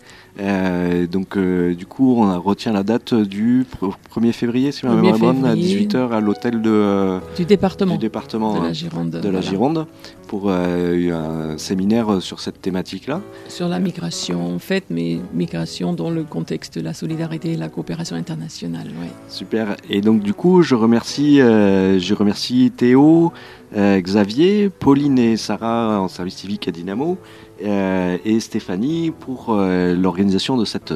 Donc, 1.10 1.36
du 1.36 1.86
coup, 1.88 2.14
on 2.18 2.40
retient 2.40 2.72
la 2.72 2.82
date 2.82 3.14
du 3.14 3.66
1er 4.14 4.32
février, 4.32 4.72
si 4.72 4.86
ma 4.86 4.94
mémoire 4.94 5.18
bonne, 5.18 5.44
à 5.44 5.54
18h 5.54 6.10
à 6.12 6.20
l'hôtel 6.20 6.62
de, 6.62 6.70
euh, 6.70 7.18
du 7.36 7.44
département, 7.44 7.94
du 7.94 7.98
département 7.98 8.60
de 8.60 8.66
la 8.66 8.72
Gironde, 8.72 9.10
de 9.10 9.28
la 9.28 9.40
Gironde 9.40 9.86
pour 10.28 10.50
un 10.50 11.56
séminaire 11.56 12.20
sur 12.20 12.40
cette 12.40 12.60
thématique-là. 12.60 13.22
Sur 13.48 13.66
la 13.66 13.78
migration, 13.80 14.54
en 14.54 14.58
fait, 14.58 14.84
mais 14.90 15.18
migration 15.32 15.94
dans 15.94 16.10
le 16.10 16.22
contexte 16.22 16.78
de 16.78 16.84
la 16.84 16.92
solidarité 16.92 17.52
et 17.52 17.56
la 17.56 17.70
coopération 17.70 18.14
internationale. 18.14 18.88
Ouais. 19.00 19.08
Super. 19.28 19.76
Et 19.88 20.02
donc, 20.02 20.22
du 20.22 20.34
coup, 20.34 20.60
je 20.60 20.74
remercie, 20.74 21.38
je 21.38 22.14
remercie 22.14 22.70
Théo, 22.76 23.32
Xavier, 23.74 24.68
Pauline 24.68 25.18
et 25.18 25.38
Sarah 25.38 25.98
en 25.98 26.08
service 26.08 26.36
civique 26.36 26.68
à 26.68 26.72
Dynamo. 26.72 27.16
Euh, 27.64 28.18
et 28.24 28.38
Stéphanie 28.38 29.10
pour 29.10 29.46
euh, 29.48 29.94
l'organisation 29.94 30.56
de 30.56 30.64
cette, 30.64 30.94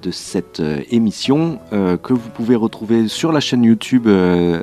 de 0.00 0.10
cette 0.10 0.60
euh, 0.60 0.80
émission 0.90 1.58
que 1.70 2.12
vous 2.12 2.30
pouvez 2.30 2.56
retrouver 2.56 3.08
sur 3.08 3.32
la 3.32 3.40
chaîne 3.40 3.64
YouTube 3.64 4.08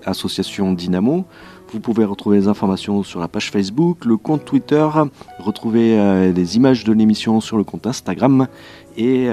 Association 0.05 0.73
Dynamo. 0.73 1.25
Vous 1.71 1.79
pouvez 1.79 2.05
retrouver 2.05 2.37
les 2.37 2.47
informations 2.47 3.03
sur 3.03 3.19
la 3.19 3.27
page 3.27 3.49
Facebook, 3.51 4.05
le 4.05 4.17
compte 4.17 4.45
Twitter, 4.45 4.87
retrouver 5.39 6.31
des 6.33 6.55
images 6.55 6.83
de 6.83 6.93
l'émission 6.93 7.41
sur 7.41 7.57
le 7.57 7.63
compte 7.63 7.87
Instagram 7.87 8.47
et 8.95 9.27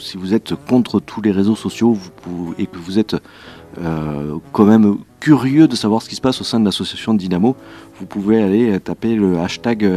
si 0.00 0.16
vous 0.18 0.34
êtes 0.34 0.54
contre 0.68 1.00
tous 1.00 1.22
les 1.22 1.30
réseaux 1.30 1.56
sociaux 1.56 1.96
et 2.58 2.66
que 2.66 2.76
vous 2.76 2.98
êtes 2.98 3.16
quand 4.52 4.64
même 4.64 4.98
curieux 5.20 5.66
de 5.66 5.76
savoir 5.76 6.02
ce 6.02 6.10
qui 6.10 6.14
se 6.14 6.20
passe 6.20 6.40
au 6.42 6.44
sein 6.44 6.60
de 6.60 6.64
l'association 6.66 7.14
Dynamo, 7.14 7.56
vous 7.98 8.06
pouvez 8.06 8.42
aller 8.42 8.78
taper 8.80 9.14
le 9.14 9.38
hashtag 9.38 9.90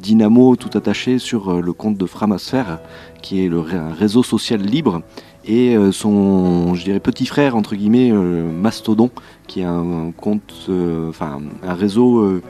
Dynamo 0.00 0.56
tout 0.56 0.76
attaché 0.76 1.18
sur 1.18 1.60
le 1.60 1.72
compte 1.72 1.96
de 1.96 2.06
Framasphère, 2.06 2.80
qui 3.22 3.44
est 3.44 3.48
un 3.48 3.92
réseau 3.92 4.22
social 4.22 4.60
libre, 4.60 5.02
et 5.44 5.76
son, 5.92 6.74
je 6.74 6.84
dirais, 6.84 7.00
petit 7.00 7.26
frère, 7.26 7.56
entre 7.56 7.74
guillemets, 7.74 8.10
Mastodon, 8.12 9.10
qui 9.46 9.60
est 9.60 9.64
un, 9.64 10.12
compte, 10.16 10.68
enfin, 11.08 11.40
un 11.62 11.74
réseau 11.74 12.40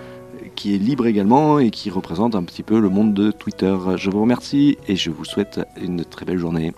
qui 0.55 0.75
est 0.75 0.79
libre 0.79 1.07
également 1.07 1.59
et 1.59 1.71
qui 1.71 1.91
représente 1.91 2.35
un 2.35 2.43
petit 2.43 2.63
peu 2.63 2.81
le 2.81 2.89
monde 2.89 3.15
de 3.15 3.31
Twitter. 3.31 3.75
Je 3.97 4.11
vous 4.11 4.21
remercie 4.21 4.77
et 4.89 4.97
je 4.97 5.11
vous 5.11 5.25
souhaite 5.25 5.61
une 5.81 6.05
très 6.05 6.25
belle 6.25 6.39
journée. 6.39 6.73